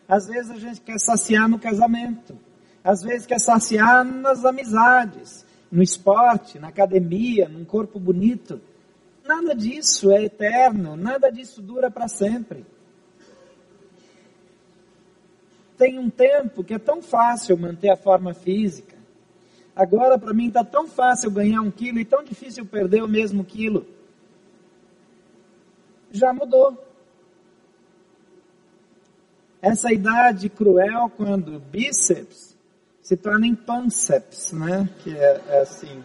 Às 0.07 0.27
vezes 0.27 0.49
a 0.49 0.55
gente 0.55 0.79
quer 0.79 0.97
saciar 0.97 1.49
no 1.49 1.59
casamento. 1.59 2.39
Às 2.81 3.03
vezes 3.03 3.25
quer 3.25 3.41
saciar 3.41 4.05
nas 4.05 4.45
amizades, 4.45 5.45
no 5.69 5.83
esporte, 5.83 6.57
na 6.57 6.69
academia, 6.69 7.49
num 7.49 7.65
corpo 7.65 7.99
bonito. 7.99 8.61
Nada 9.25 9.53
disso 9.53 10.09
é 10.09 10.23
eterno, 10.23 10.95
nada 10.95 11.29
disso 11.29 11.61
dura 11.61 11.91
para 11.91 12.07
sempre. 12.07 12.65
Tem 15.77 15.99
um 15.99 16.09
tempo 16.09 16.63
que 16.63 16.73
é 16.73 16.79
tão 16.79 17.01
fácil 17.01 17.57
manter 17.57 17.89
a 17.89 17.97
forma 17.97 18.33
física 18.33 19.02
Agora, 19.75 20.19
para 20.19 20.33
mim, 20.33 20.47
está 20.47 20.63
tão 20.63 20.87
fácil 20.87 21.31
ganhar 21.31 21.61
um 21.61 21.71
quilo 21.71 21.99
e 21.99 22.05
tão 22.05 22.23
difícil 22.23 22.65
perder 22.65 23.03
o 23.03 23.07
mesmo 23.07 23.43
quilo. 23.43 23.87
Já 26.11 26.31
mudou. 26.31 26.77
Essa 29.61 29.91
idade 29.91 30.49
cruel, 30.49 31.09
quando 31.15 31.59
bíceps 31.59 32.55
se 33.01 33.17
torna 33.17 33.47
em 33.47 33.55
pânceps, 33.55 34.51
né? 34.51 34.89
Que 35.03 35.17
é, 35.17 35.41
é 35.47 35.61
assim. 35.61 36.03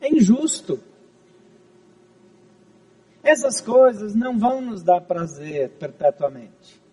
É 0.00 0.08
injusto. 0.08 0.80
Essas 3.22 3.60
coisas 3.60 4.14
não 4.14 4.38
vão 4.38 4.60
nos 4.60 4.82
dar 4.82 5.00
prazer 5.00 5.70
perpetuamente. 5.70 6.83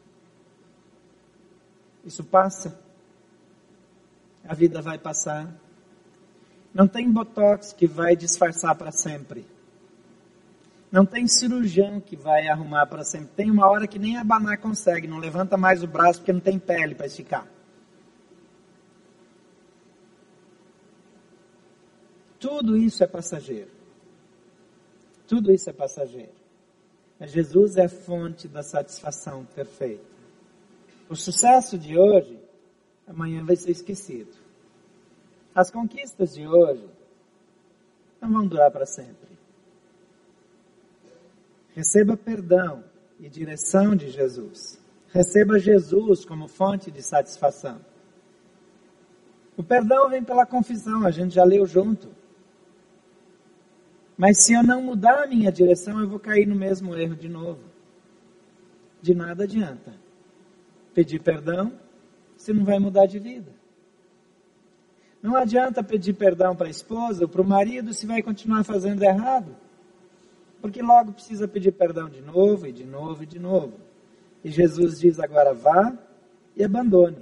Isso 2.06 2.24
passa. 2.24 2.80
A 4.48 4.54
vida 4.54 4.82
vai 4.82 4.98
passar. 4.98 5.54
Não 6.74 6.88
tem 6.88 7.12
botox 7.12 7.74
que 7.74 7.86
vai 7.86 8.16
disfarçar 8.16 8.76
para 8.76 8.92
sempre. 8.92 9.46
Não 10.92 11.06
tem 11.06 11.26
cirurgião 11.26 12.02
que 12.02 12.16
vai 12.16 12.48
arrumar 12.48 12.86
para 12.86 13.04
sempre. 13.04 13.30
Tem 13.36 13.50
uma 13.50 13.70
hora 13.70 13.88
que 13.88 13.98
nem 13.98 14.18
abanar 14.18 14.58
consegue, 14.58 15.08
não 15.08 15.20
levanta 15.20 15.56
mais 15.56 15.84
o 15.84 15.88
braço 15.88 16.20
porque 16.20 16.34
não 16.34 16.42
tem 16.42 16.60
pele 16.60 16.96
para 16.96 17.06
esticar. 17.06 17.48
Tudo 22.38 22.76
isso 22.76 23.04
é 23.04 23.08
passageiro. 23.08 23.70
Tudo 25.28 25.54
isso 25.54 25.70
é 25.70 25.74
passageiro. 25.74 26.34
Mas 27.18 27.32
Jesus 27.32 27.78
é 27.78 27.86
a 27.86 27.90
fonte 27.90 28.48
da 28.48 28.64
satisfação 28.64 29.46
perfeita. 29.46 30.11
O 31.12 31.16
sucesso 31.18 31.78
de 31.78 32.00
hoje, 32.00 32.40
amanhã 33.06 33.44
vai 33.44 33.58
ser 33.58 33.72
esquecido. 33.72 34.32
As 35.54 35.70
conquistas 35.70 36.34
de 36.34 36.48
hoje 36.48 36.90
não 38.22 38.32
vão 38.32 38.48
durar 38.48 38.72
para 38.72 38.86
sempre. 38.86 39.38
Receba 41.76 42.16
perdão 42.16 42.82
e 43.20 43.28
direção 43.28 43.94
de 43.94 44.10
Jesus. 44.10 44.82
Receba 45.10 45.60
Jesus 45.60 46.24
como 46.24 46.48
fonte 46.48 46.90
de 46.90 47.04
satisfação. 47.04 47.82
O 49.58 49.64
perdão 49.66 50.10
vem 50.10 50.24
pela 50.24 50.46
confissão, 50.46 51.06
a 51.06 51.12
gente 51.12 51.36
já 51.36 51.44
leu 51.44 51.66
junto. 51.66 52.08
Mas 54.18 54.46
se 54.46 54.54
eu 54.54 54.64
não 54.64 54.82
mudar 54.82 55.26
a 55.26 55.28
minha 55.28 55.52
direção, 55.52 56.00
eu 56.00 56.08
vou 56.08 56.22
cair 56.22 56.48
no 56.48 56.56
mesmo 56.56 56.96
erro 56.96 57.18
de 57.18 57.28
novo. 57.28 57.66
De 59.02 59.14
nada 59.14 59.44
adianta 59.44 60.01
pedir 60.94 61.22
perdão 61.22 61.74
se 62.38 62.54
não 62.54 62.66
vai 62.66 62.80
mudar 62.80 63.06
de 63.06 63.20
vida. 63.20 63.52
Não 65.22 65.36
adianta 65.36 65.84
pedir 65.84 66.14
perdão 66.14 66.56
para 66.56 66.68
a 66.68 66.72
esposa 66.72 67.24
ou 67.24 67.30
para 67.30 67.42
o 67.42 67.48
marido 67.48 67.94
se 67.94 68.08
vai 68.08 68.24
continuar 68.24 68.64
fazendo 68.64 69.04
errado. 69.04 69.56
Porque 70.60 70.82
logo 70.82 71.14
precisa 71.14 71.48
pedir 71.48 71.72
perdão 71.72 72.10
de 72.10 72.22
novo 72.22 72.68
e 72.68 72.72
de 72.72 72.86
novo 72.86 73.24
e 73.24 73.26
de 73.26 73.40
novo. 73.40 73.74
E 74.44 74.50
Jesus 74.50 75.00
diz 75.00 75.20
agora: 75.20 75.54
vá 75.54 75.94
e 76.56 76.64
abandone 76.64 77.18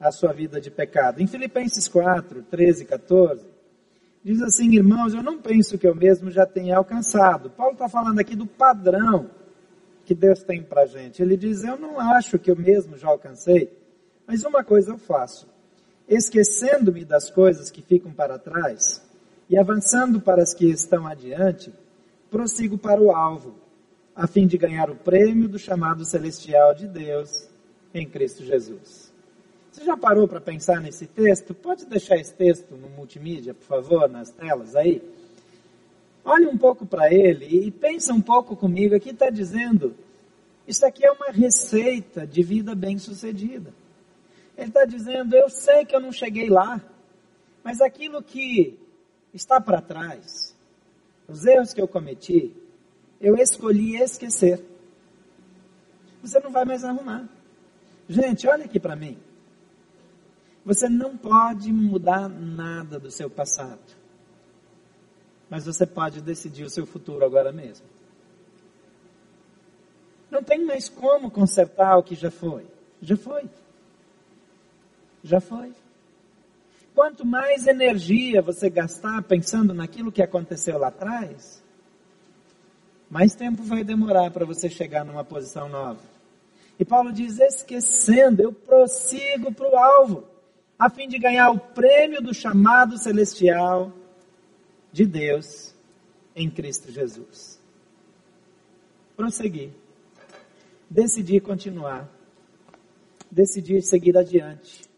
a 0.00 0.10
sua 0.10 0.32
vida 0.32 0.60
de 0.60 0.70
pecado. 0.70 1.20
Em 1.20 1.26
Filipenses 1.26 1.88
4, 1.88 2.42
13 2.44 2.82
e 2.82 2.86
14, 2.86 3.46
diz 4.24 4.42
assim: 4.42 4.74
irmãos, 4.74 5.14
eu 5.14 5.22
não 5.22 5.38
penso 5.38 5.78
que 5.78 5.86
eu 5.86 5.94
mesmo 5.94 6.30
já 6.30 6.46
tenha 6.46 6.76
alcançado. 6.76 7.50
Paulo 7.50 7.74
está 7.74 7.88
falando 7.88 8.18
aqui 8.18 8.34
do 8.34 8.46
padrão 8.46 9.30
que 10.06 10.14
Deus 10.14 10.42
tem 10.42 10.62
para 10.62 10.82
a 10.82 10.86
gente. 10.86 11.20
Ele 11.20 11.36
diz: 11.36 11.64
Eu 11.64 11.76
não 11.76 12.00
acho 12.00 12.38
que 12.38 12.50
eu 12.50 12.56
mesmo 12.56 12.96
já 12.96 13.08
alcancei, 13.08 13.70
mas 14.26 14.44
uma 14.44 14.64
coisa 14.64 14.92
eu 14.92 14.98
faço, 14.98 15.46
esquecendo-me 16.08 17.04
das 17.04 17.30
coisas 17.30 17.70
que 17.70 17.82
ficam 17.82 18.12
para 18.12 18.38
trás 18.38 19.04
e 19.50 19.58
avançando 19.58 20.20
para 20.20 20.42
as 20.42 20.54
que 20.54 20.66
estão 20.66 21.06
adiante, 21.06 21.72
prossigo 22.30 22.78
para 22.78 23.00
o 23.00 23.10
alvo, 23.10 23.54
a 24.14 24.26
fim 24.26 24.46
de 24.46 24.56
ganhar 24.56 24.88
o 24.90 24.96
prêmio 24.96 25.48
do 25.48 25.58
chamado 25.58 26.04
celestial 26.04 26.74
de 26.74 26.86
Deus 26.86 27.48
em 27.92 28.08
Cristo 28.08 28.44
Jesus. 28.44 29.12
Você 29.70 29.84
já 29.84 29.96
parou 29.96 30.26
para 30.26 30.40
pensar 30.40 30.80
nesse 30.80 31.06
texto? 31.06 31.54
Pode 31.54 31.84
deixar 31.84 32.16
esse 32.16 32.32
texto 32.32 32.74
no 32.74 32.88
multimídia, 32.88 33.52
por 33.52 33.64
favor, 33.64 34.08
nas 34.08 34.30
telas 34.30 34.74
aí? 34.74 35.02
Olhe 36.28 36.48
um 36.48 36.58
pouco 36.58 36.84
para 36.84 37.14
ele 37.14 37.46
e 37.46 37.70
pensa 37.70 38.12
um 38.12 38.20
pouco 38.20 38.56
comigo. 38.56 38.96
Aqui 38.96 39.10
está 39.10 39.30
dizendo: 39.30 39.94
isso 40.66 40.84
aqui 40.84 41.06
é 41.06 41.12
uma 41.12 41.28
receita 41.30 42.26
de 42.26 42.42
vida 42.42 42.74
bem-sucedida. 42.74 43.72
Ele 44.58 44.66
está 44.66 44.84
dizendo: 44.84 45.36
eu 45.36 45.48
sei 45.48 45.84
que 45.84 45.94
eu 45.94 46.00
não 46.00 46.10
cheguei 46.10 46.50
lá, 46.50 46.82
mas 47.62 47.80
aquilo 47.80 48.20
que 48.20 48.76
está 49.32 49.60
para 49.60 49.80
trás, 49.80 50.52
os 51.28 51.46
erros 51.46 51.72
que 51.72 51.80
eu 51.80 51.86
cometi, 51.86 52.52
eu 53.20 53.36
escolhi 53.36 53.94
esquecer. 53.94 54.60
Você 56.22 56.40
não 56.40 56.50
vai 56.50 56.64
mais 56.64 56.82
arrumar. 56.82 57.28
Gente, 58.08 58.48
olha 58.48 58.64
aqui 58.64 58.80
para 58.80 58.96
mim. 58.96 59.16
Você 60.64 60.88
não 60.88 61.16
pode 61.16 61.72
mudar 61.72 62.28
nada 62.28 62.98
do 62.98 63.12
seu 63.12 63.30
passado 63.30 64.05
mas 65.48 65.66
você 65.66 65.86
pode 65.86 66.20
decidir 66.20 66.64
o 66.64 66.70
seu 66.70 66.86
futuro 66.86 67.24
agora 67.24 67.52
mesmo. 67.52 67.86
Não 70.30 70.42
tem 70.42 70.64
mais 70.64 70.88
como 70.88 71.30
consertar 71.30 71.96
o 71.96 72.02
que 72.02 72.14
já 72.14 72.30
foi. 72.30 72.66
Já 73.00 73.16
foi. 73.16 73.44
Já 75.22 75.40
foi. 75.40 75.72
Quanto 76.94 77.26
mais 77.26 77.66
energia 77.66 78.42
você 78.42 78.68
gastar 78.70 79.22
pensando 79.22 79.74
naquilo 79.74 80.10
que 80.10 80.22
aconteceu 80.22 80.78
lá 80.78 80.88
atrás, 80.88 81.62
mais 83.08 83.34
tempo 83.34 83.62
vai 83.62 83.84
demorar 83.84 84.30
para 84.30 84.44
você 84.44 84.68
chegar 84.68 85.04
numa 85.04 85.24
posição 85.24 85.68
nova. 85.68 86.00
E 86.78 86.84
Paulo 86.84 87.12
diz: 87.12 87.38
esquecendo, 87.38 88.42
eu 88.42 88.52
prossigo 88.52 89.52
para 89.52 89.70
o 89.70 89.76
alvo, 89.76 90.24
a 90.78 90.90
fim 90.90 91.06
de 91.06 91.18
ganhar 91.18 91.50
o 91.50 91.58
prêmio 91.58 92.20
do 92.20 92.34
chamado 92.34 92.98
celestial 92.98 93.92
de 94.96 95.04
Deus 95.04 95.74
em 96.34 96.50
Cristo 96.50 96.90
Jesus. 96.90 97.60
Prosseguir. 99.14 99.70
Decidir 100.88 101.42
continuar. 101.42 102.10
Decidir 103.30 103.82
seguir 103.82 104.16
adiante. 104.16 104.88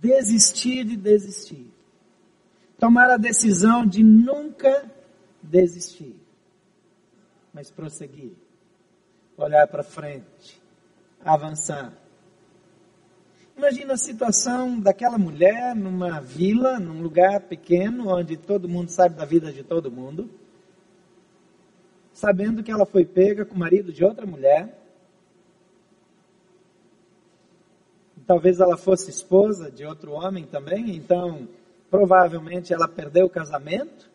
Desistir 0.00 0.84
de 0.84 0.96
desistir. 0.96 1.68
Tomar 2.78 3.10
a 3.10 3.16
decisão 3.16 3.84
de 3.84 4.04
nunca 4.04 4.88
desistir, 5.42 6.14
mas 7.52 7.72
prosseguir. 7.72 8.36
Olhar 9.36 9.66
para 9.66 9.82
frente. 9.82 10.62
Avançar 11.24 11.92
Imagina 13.58 13.94
a 13.94 13.96
situação 13.96 14.78
daquela 14.78 15.18
mulher 15.18 15.74
numa 15.74 16.20
vila, 16.20 16.78
num 16.78 17.02
lugar 17.02 17.40
pequeno, 17.40 18.16
onde 18.16 18.36
todo 18.36 18.68
mundo 18.68 18.88
sabe 18.88 19.16
da 19.16 19.24
vida 19.24 19.52
de 19.52 19.64
todo 19.64 19.90
mundo, 19.90 20.30
sabendo 22.12 22.62
que 22.62 22.70
ela 22.70 22.86
foi 22.86 23.04
pega 23.04 23.44
com 23.44 23.56
o 23.56 23.58
marido 23.58 23.92
de 23.92 24.04
outra 24.04 24.24
mulher. 24.24 24.78
Talvez 28.28 28.60
ela 28.60 28.76
fosse 28.76 29.10
esposa 29.10 29.72
de 29.72 29.84
outro 29.84 30.12
homem 30.12 30.46
também, 30.46 30.94
então 30.94 31.48
provavelmente 31.90 32.72
ela 32.72 32.86
perdeu 32.86 33.26
o 33.26 33.30
casamento. 33.30 34.08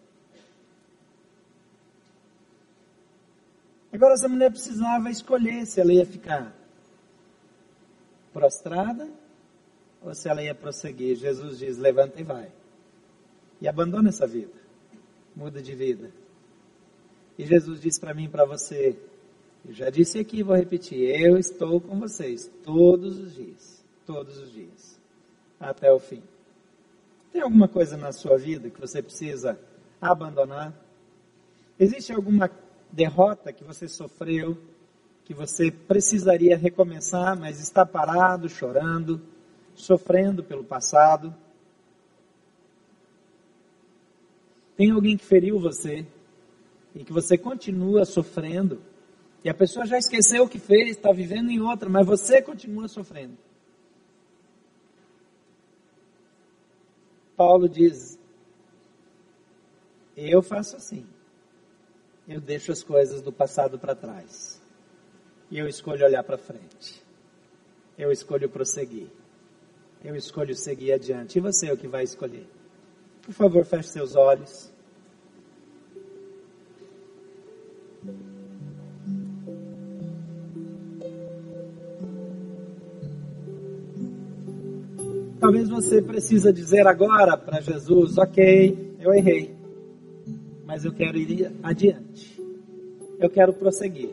Agora 3.91 4.13
essa 4.13 4.29
mulher 4.29 4.51
precisava 4.51 5.09
escolher 5.09 5.65
se 5.65 5.81
ela 5.81 5.91
ia 5.91 6.05
ficar 6.05 6.55
prostrada 8.31 9.21
ou 10.14 10.16
se 10.16 10.30
ela 10.30 10.43
ia 10.43 10.53
prosseguir. 10.55 11.16
Jesus 11.16 11.57
diz: 11.57 11.78
levanta 11.78 12.22
e 12.22 12.24
vai. 12.24 12.51
E 13.59 13.68
abandona 13.68 14.09
essa 14.09 14.28
vida. 14.28 14.53
Muda 15.36 15.61
de 15.61 15.76
vida. 15.76 16.11
E 17.38 17.45
Jesus 17.45 17.82
diz 17.82 17.99
para 17.99 18.14
mim 18.14 18.26
e 18.26 18.30
para 18.30 18.45
você: 18.45 18.95
eu 19.66 19.74
já 19.74 19.89
disse 19.89 20.20
aqui, 20.20 20.43
vou 20.43 20.55
repetir, 20.55 20.99
eu 20.99 21.38
estou 21.38 21.82
com 21.82 21.99
vocês 21.99 22.51
todos 22.64 23.18
os 23.18 23.34
dias. 23.34 23.84
Todos 24.05 24.38
os 24.38 24.51
dias. 24.51 24.99
Até 25.59 25.91
o 25.91 25.99
fim. 25.99 26.22
Tem 27.32 27.41
alguma 27.41 27.68
coisa 27.68 27.97
na 27.97 28.11
sua 28.11 28.38
vida 28.38 28.70
que 28.70 28.80
você 28.80 29.01
precisa 29.01 29.57
abandonar? 29.99 30.74
Existe 31.80 32.11
alguma 32.14 32.51
derrota 32.91 33.51
que 33.51 33.64
você 33.64 33.88
sofreu, 33.88 34.57
que 35.24 35.34
você 35.34 35.72
precisaria 35.72 36.55
recomeçar, 36.57 37.39
mas 37.39 37.59
está 37.59 37.86
parado, 37.86 38.47
chorando? 38.49 39.20
Sofrendo 39.76 40.43
pelo 40.43 40.63
passado. 40.63 41.36
Tem 44.76 44.91
alguém 44.91 45.17
que 45.17 45.26
feriu 45.26 45.59
você 45.59 46.05
e 46.95 47.03
que 47.03 47.13
você 47.13 47.38
continua 47.38 48.05
sofrendo. 48.05 48.82
E 49.43 49.49
a 49.49 49.53
pessoa 49.53 49.86
já 49.86 49.97
esqueceu 49.97 50.43
o 50.43 50.49
que 50.49 50.59
fez, 50.59 50.91
está 50.91 51.11
vivendo 51.11 51.49
em 51.49 51.59
outra, 51.59 51.89
mas 51.89 52.05
você 52.05 52.41
continua 52.41 52.88
sofrendo. 52.88 53.38
Paulo 57.36 57.67
diz: 57.67 58.17
Eu 60.15 60.41
faço 60.41 60.76
assim. 60.76 61.05
Eu 62.26 62.39
deixo 62.39 62.71
as 62.71 62.82
coisas 62.82 63.21
do 63.21 63.34
passado 63.34 63.78
para 63.78 63.93
trás. 63.93 64.61
E 65.51 65.59
eu 65.59 65.67
escolho 65.67 66.05
olhar 66.05 66.24
para 66.24 66.38
frente. 66.38 67.03
Eu 67.97 68.11
escolho 68.11 68.49
prosseguir 68.49 69.09
eu 70.04 70.16
escolho 70.16 70.54
seguir 70.54 70.91
adiante. 70.91 71.38
E 71.38 71.41
você 71.41 71.68
é 71.68 71.74
o 71.74 71.78
que 71.78 71.88
vai 71.88 72.04
escolher? 72.04 72.47
Por 73.22 73.34
favor, 73.34 73.64
feche 73.64 73.89
seus 73.89 74.16
olhos. 74.16 74.72
Talvez 85.39 85.70
você 85.70 86.01
precisa 86.01 86.54
dizer 86.54 86.88
agora 86.88 87.38
para 87.38 87.60
Jesus, 87.60 88.18
ok, 88.18 88.95
eu 88.99 89.14
errei, 89.14 89.54
mas 90.66 90.86
eu 90.86 90.93
quero 90.93 91.18
ir 91.18 91.51
adiante. 91.62 92.41
Eu 93.20 93.30
quero 93.30 93.54
prosseguir. 93.54 94.10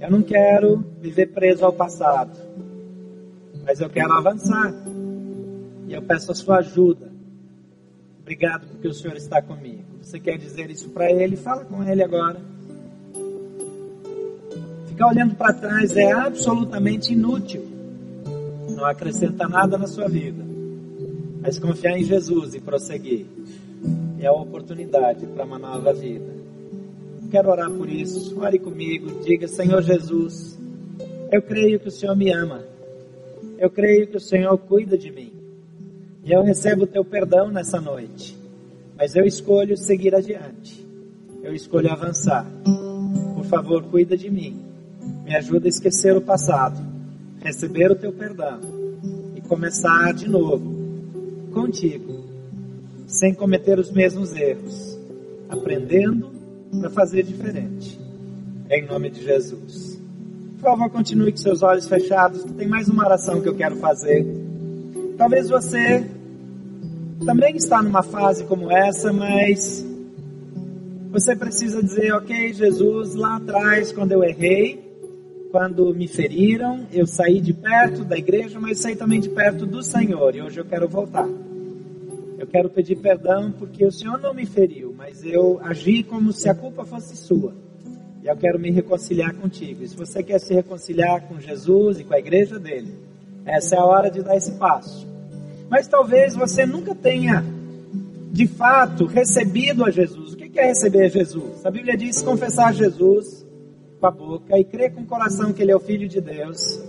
Eu 0.00 0.10
não 0.10 0.22
quero 0.22 0.78
viver 1.00 1.26
preso 1.28 1.64
ao 1.64 1.72
passado 1.72 2.36
mas 3.64 3.80
eu 3.80 3.88
quero 3.88 4.12
avançar. 4.12 4.72
E 5.86 5.94
eu 5.94 6.02
peço 6.02 6.32
a 6.32 6.34
sua 6.34 6.58
ajuda. 6.58 7.10
Obrigado 8.20 8.66
porque 8.66 8.88
o 8.88 8.94
Senhor 8.94 9.16
está 9.16 9.42
comigo. 9.42 9.84
Você 10.00 10.18
quer 10.18 10.38
dizer 10.38 10.70
isso 10.70 10.90
para 10.90 11.10
Ele? 11.10 11.36
Fala 11.36 11.64
com 11.64 11.82
Ele 11.82 12.02
agora. 12.02 12.40
Ficar 14.86 15.08
olhando 15.08 15.34
para 15.34 15.52
trás 15.52 15.96
é 15.96 16.12
absolutamente 16.12 17.12
inútil. 17.12 17.66
Não 18.70 18.84
acrescenta 18.84 19.48
nada 19.48 19.76
na 19.76 19.86
sua 19.86 20.08
vida. 20.08 20.44
Mas 21.40 21.58
confiar 21.58 21.98
em 21.98 22.04
Jesus 22.04 22.54
e 22.54 22.60
prosseguir 22.60 23.26
é 24.20 24.26
a 24.26 24.32
oportunidade 24.32 25.26
para 25.26 25.44
uma 25.44 25.58
nova 25.58 25.92
vida. 25.92 26.32
Quero 27.30 27.50
orar 27.50 27.70
por 27.70 27.88
isso. 27.88 28.38
Ore 28.40 28.58
comigo. 28.58 29.22
Diga, 29.24 29.48
Senhor 29.48 29.82
Jesus, 29.82 30.58
eu 31.30 31.42
creio 31.42 31.80
que 31.80 31.88
o 31.88 31.90
Senhor 31.90 32.14
me 32.14 32.30
ama 32.30 32.71
eu 33.62 33.70
creio 33.70 34.08
que 34.08 34.16
o 34.16 34.20
Senhor 34.20 34.58
cuida 34.58 34.98
de 34.98 35.08
mim. 35.08 35.32
E 36.24 36.32
eu 36.32 36.42
recebo 36.42 36.82
o 36.82 36.86
teu 36.86 37.04
perdão 37.04 37.48
nessa 37.48 37.80
noite. 37.80 38.36
Mas 38.96 39.14
eu 39.14 39.24
escolho 39.24 39.76
seguir 39.76 40.16
adiante. 40.16 40.84
Eu 41.44 41.54
escolho 41.54 41.88
avançar. 41.88 42.44
Por 43.36 43.44
favor, 43.44 43.84
cuida 43.84 44.16
de 44.16 44.28
mim. 44.28 44.60
Me 45.24 45.36
ajuda 45.36 45.66
a 45.66 45.68
esquecer 45.68 46.16
o 46.16 46.20
passado, 46.20 46.76
receber 47.40 47.92
o 47.92 47.94
teu 47.94 48.12
perdão 48.12 48.58
e 49.36 49.40
começar 49.42 50.12
de 50.12 50.28
novo 50.28 50.74
contigo, 51.52 52.24
sem 53.06 53.32
cometer 53.32 53.78
os 53.78 53.92
mesmos 53.92 54.34
erros, 54.34 54.98
aprendendo 55.48 56.32
para 56.80 56.90
fazer 56.90 57.22
diferente. 57.22 57.96
Em 58.68 58.84
nome 58.86 59.08
de 59.08 59.22
Jesus. 59.22 59.91
Por 60.62 60.70
favor, 60.70 60.90
continue 60.90 61.32
com 61.32 61.38
seus 61.38 61.60
olhos 61.60 61.88
fechados, 61.88 62.44
tem 62.56 62.68
mais 62.68 62.88
uma 62.88 63.04
oração 63.04 63.40
que 63.40 63.48
eu 63.48 63.54
quero 63.56 63.74
fazer. 63.78 64.24
Talvez 65.18 65.48
você 65.48 66.06
também 67.26 67.56
está 67.56 67.82
numa 67.82 68.04
fase 68.04 68.44
como 68.44 68.70
essa, 68.70 69.12
mas 69.12 69.84
você 71.10 71.34
precisa 71.34 71.82
dizer, 71.82 72.12
ok, 72.12 72.52
Jesus, 72.52 73.16
lá 73.16 73.38
atrás, 73.38 73.90
quando 73.90 74.12
eu 74.12 74.22
errei, 74.22 74.80
quando 75.50 75.92
me 75.92 76.06
feriram, 76.06 76.86
eu 76.92 77.08
saí 77.08 77.40
de 77.40 77.52
perto 77.52 78.04
da 78.04 78.16
igreja, 78.16 78.60
mas 78.60 78.78
saí 78.78 78.94
também 78.94 79.18
de 79.18 79.30
perto 79.30 79.66
do 79.66 79.82
Senhor, 79.82 80.32
e 80.36 80.42
hoje 80.42 80.60
eu 80.60 80.64
quero 80.64 80.88
voltar. 80.88 81.28
Eu 82.38 82.46
quero 82.46 82.70
pedir 82.70 82.94
perdão 82.98 83.50
porque 83.50 83.84
o 83.84 83.90
Senhor 83.90 84.16
não 84.20 84.32
me 84.32 84.46
feriu, 84.46 84.94
mas 84.96 85.24
eu 85.24 85.58
agi 85.60 86.04
como 86.04 86.32
se 86.32 86.48
a 86.48 86.54
culpa 86.54 86.84
fosse 86.84 87.16
sua. 87.16 87.52
E 88.22 88.28
eu 88.28 88.36
quero 88.36 88.58
me 88.58 88.70
reconciliar 88.70 89.34
contigo. 89.34 89.82
E 89.82 89.88
se 89.88 89.96
você 89.96 90.22
quer 90.22 90.38
se 90.38 90.54
reconciliar 90.54 91.26
com 91.26 91.40
Jesus 91.40 91.98
e 91.98 92.04
com 92.04 92.14
a 92.14 92.18
igreja 92.18 92.56
dele, 92.56 92.94
essa 93.44 93.74
é 93.74 93.78
a 93.78 93.84
hora 93.84 94.08
de 94.10 94.22
dar 94.22 94.36
esse 94.36 94.52
passo. 94.52 95.06
Mas 95.68 95.88
talvez 95.88 96.36
você 96.36 96.64
nunca 96.64 96.94
tenha, 96.94 97.44
de 98.30 98.46
fato, 98.46 99.06
recebido 99.06 99.84
a 99.84 99.90
Jesus. 99.90 100.34
O 100.34 100.36
que 100.36 100.56
é 100.56 100.66
receber 100.66 101.06
a 101.06 101.08
Jesus? 101.08 101.66
A 101.66 101.70
Bíblia 101.70 101.96
diz 101.96 102.22
confessar 102.22 102.72
Jesus 102.72 103.44
com 103.98 104.06
a 104.06 104.10
boca 104.10 104.56
e 104.56 104.64
crer 104.64 104.92
com 104.92 105.00
o 105.00 105.06
coração 105.06 105.52
que 105.52 105.60
ele 105.60 105.72
é 105.72 105.76
o 105.76 105.80
Filho 105.80 106.08
de 106.08 106.20
Deus. 106.20 106.80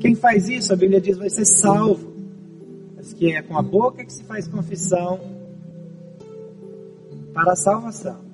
Quem 0.00 0.14
faz 0.14 0.48
isso, 0.48 0.72
a 0.72 0.76
Bíblia 0.76 1.00
diz, 1.02 1.18
vai 1.18 1.28
ser 1.28 1.44
salvo. 1.44 2.12
Mas 2.96 3.12
que 3.12 3.34
é 3.34 3.42
com 3.42 3.58
a 3.58 3.62
boca 3.62 4.02
que 4.02 4.12
se 4.12 4.24
faz 4.24 4.48
confissão 4.48 5.20
para 7.34 7.52
a 7.52 7.56
salvação 7.56 8.31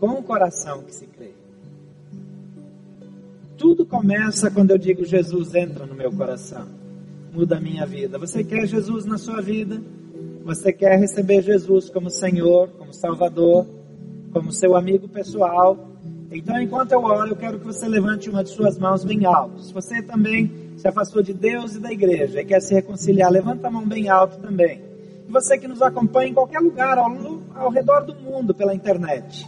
com 0.00 0.08
o 0.08 0.22
coração 0.22 0.82
que 0.82 0.94
se 0.94 1.06
crê. 1.06 1.32
Tudo 3.58 3.84
começa 3.84 4.50
quando 4.50 4.70
eu 4.70 4.78
digo 4.78 5.04
Jesus 5.04 5.54
entra 5.54 5.84
no 5.84 5.94
meu 5.94 6.10
coração, 6.10 6.66
muda 7.30 7.58
a 7.58 7.60
minha 7.60 7.84
vida. 7.84 8.18
Você 8.18 8.42
quer 8.42 8.66
Jesus 8.66 9.04
na 9.04 9.18
sua 9.18 9.42
vida? 9.42 9.80
Você 10.42 10.72
quer 10.72 10.98
receber 10.98 11.42
Jesus 11.42 11.90
como 11.90 12.08
Senhor, 12.08 12.68
como 12.78 12.94
Salvador, 12.94 13.66
como 14.32 14.50
seu 14.50 14.74
amigo 14.74 15.06
pessoal? 15.06 15.90
Então, 16.32 16.58
enquanto 16.58 16.92
eu 16.92 17.02
oro, 17.02 17.28
eu 17.28 17.36
quero 17.36 17.58
que 17.58 17.66
você 17.66 17.86
levante 17.86 18.30
uma 18.30 18.42
de 18.42 18.50
suas 18.50 18.78
mãos 18.78 19.04
bem 19.04 19.26
alto. 19.26 19.60
Se 19.60 19.74
você 19.74 20.00
também 20.00 20.50
se 20.78 20.88
afastou 20.88 21.22
de 21.22 21.34
Deus 21.34 21.74
e 21.74 21.80
da 21.80 21.92
igreja 21.92 22.40
e 22.40 22.44
quer 22.44 22.62
se 22.62 22.72
reconciliar, 22.72 23.30
levanta 23.30 23.68
a 23.68 23.70
mão 23.70 23.86
bem 23.86 24.08
alto 24.08 24.38
também. 24.38 24.80
E 25.28 25.30
você 25.30 25.58
que 25.58 25.68
nos 25.68 25.82
acompanha 25.82 26.30
em 26.30 26.34
qualquer 26.34 26.60
lugar 26.60 26.96
ao, 26.96 27.10
ao 27.54 27.70
redor 27.70 28.06
do 28.06 28.14
mundo 28.14 28.54
pela 28.54 28.74
internet. 28.74 29.46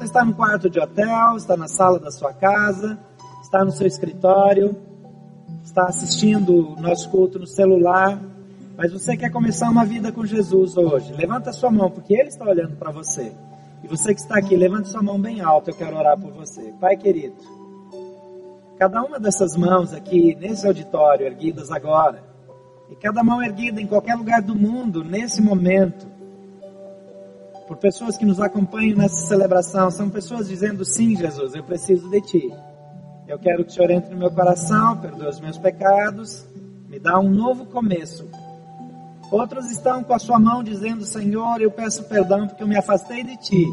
Você 0.00 0.06
está 0.06 0.24
no 0.24 0.32
quarto 0.32 0.70
de 0.70 0.80
hotel, 0.80 1.36
está 1.36 1.58
na 1.58 1.68
sala 1.68 1.98
da 1.98 2.10
sua 2.10 2.32
casa, 2.32 2.98
está 3.42 3.62
no 3.62 3.70
seu 3.70 3.86
escritório, 3.86 4.74
está 5.62 5.84
assistindo 5.84 6.72
o 6.72 6.80
nosso 6.80 7.10
culto 7.10 7.38
no 7.38 7.46
celular, 7.46 8.18
mas 8.78 8.90
você 8.94 9.14
quer 9.14 9.30
começar 9.30 9.68
uma 9.68 9.84
vida 9.84 10.10
com 10.10 10.24
Jesus 10.24 10.74
hoje, 10.74 11.12
levanta 11.12 11.52
sua 11.52 11.70
mão, 11.70 11.90
porque 11.90 12.14
Ele 12.14 12.30
está 12.30 12.46
olhando 12.46 12.76
para 12.76 12.90
você. 12.90 13.30
E 13.84 13.88
você 13.88 14.14
que 14.14 14.22
está 14.22 14.38
aqui, 14.38 14.56
levante 14.56 14.88
sua 14.88 15.02
mão 15.02 15.20
bem 15.20 15.42
alta, 15.42 15.70
eu 15.70 15.74
quero 15.74 15.94
orar 15.98 16.18
por 16.18 16.32
você. 16.32 16.72
Pai 16.80 16.96
querido, 16.96 17.36
cada 18.78 19.02
uma 19.02 19.20
dessas 19.20 19.54
mãos 19.54 19.92
aqui, 19.92 20.34
nesse 20.34 20.66
auditório, 20.66 21.26
erguidas 21.26 21.70
agora, 21.70 22.24
e 22.90 22.96
cada 22.96 23.22
mão 23.22 23.42
erguida 23.42 23.82
em 23.82 23.86
qualquer 23.86 24.14
lugar 24.14 24.40
do 24.40 24.56
mundo, 24.56 25.04
nesse 25.04 25.42
momento, 25.42 26.06
por 27.70 27.76
pessoas 27.76 28.16
que 28.16 28.26
nos 28.26 28.40
acompanham 28.40 28.96
nessa 28.96 29.28
celebração, 29.28 29.92
são 29.92 30.10
pessoas 30.10 30.48
dizendo: 30.48 30.84
sim, 30.84 31.14
Jesus, 31.14 31.54
eu 31.54 31.62
preciso 31.62 32.10
de 32.10 32.20
Ti. 32.20 32.52
Eu 33.28 33.38
quero 33.38 33.64
que 33.64 33.70
o 33.70 33.72
Senhor 33.72 33.92
entre 33.92 34.12
no 34.12 34.18
meu 34.18 34.30
coração, 34.32 34.96
perdoe 34.96 35.28
os 35.28 35.38
meus 35.38 35.56
pecados, 35.56 36.44
me 36.88 36.98
dá 36.98 37.16
um 37.20 37.30
novo 37.30 37.66
começo. 37.66 38.28
Outros 39.30 39.70
estão 39.70 40.02
com 40.02 40.12
a 40.12 40.18
sua 40.18 40.36
mão 40.36 40.64
dizendo: 40.64 41.04
Senhor, 41.04 41.60
eu 41.60 41.70
peço 41.70 42.02
perdão 42.08 42.48
porque 42.48 42.60
eu 42.60 42.66
me 42.66 42.76
afastei 42.76 43.22
de 43.22 43.36
Ti. 43.36 43.64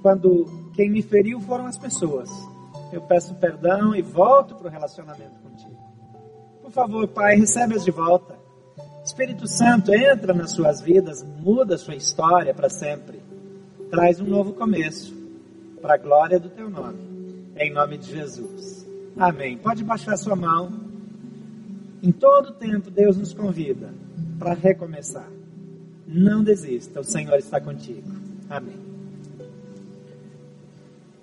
Quando 0.00 0.70
quem 0.72 0.88
me 0.88 1.02
feriu 1.02 1.40
foram 1.40 1.66
as 1.66 1.76
pessoas. 1.76 2.30
Eu 2.92 3.00
peço 3.00 3.34
perdão 3.34 3.96
e 3.96 4.00
volto 4.00 4.54
para 4.54 4.68
o 4.68 4.70
relacionamento 4.70 5.40
contigo. 5.40 5.76
Por 6.62 6.70
favor, 6.70 7.08
Pai, 7.08 7.34
recebe-as 7.34 7.84
de 7.84 7.90
volta. 7.90 8.38
Espírito 9.04 9.48
Santo, 9.48 9.92
entra 9.92 10.32
nas 10.32 10.52
suas 10.52 10.80
vidas, 10.80 11.22
muda 11.22 11.74
a 11.74 11.78
sua 11.78 11.96
história 11.96 12.54
para 12.54 12.70
sempre. 12.70 13.23
Traz 13.94 14.20
um 14.20 14.26
novo 14.26 14.52
começo 14.54 15.14
para 15.80 15.94
a 15.94 15.96
glória 15.96 16.40
do 16.40 16.48
teu 16.48 16.68
nome. 16.68 16.98
Em 17.56 17.72
nome 17.72 17.96
de 17.96 18.10
Jesus. 18.10 18.84
Amém. 19.16 19.56
Pode 19.56 19.84
baixar 19.84 20.16
sua 20.16 20.34
mão. 20.34 20.72
Em 22.02 22.10
todo 22.10 22.54
tempo, 22.54 22.90
Deus 22.90 23.16
nos 23.16 23.32
convida 23.32 23.94
para 24.36 24.52
recomeçar. 24.52 25.28
Não 26.08 26.42
desista, 26.42 26.98
o 26.98 27.04
Senhor 27.04 27.38
está 27.38 27.60
contigo. 27.60 28.10
Amém. 28.50 28.83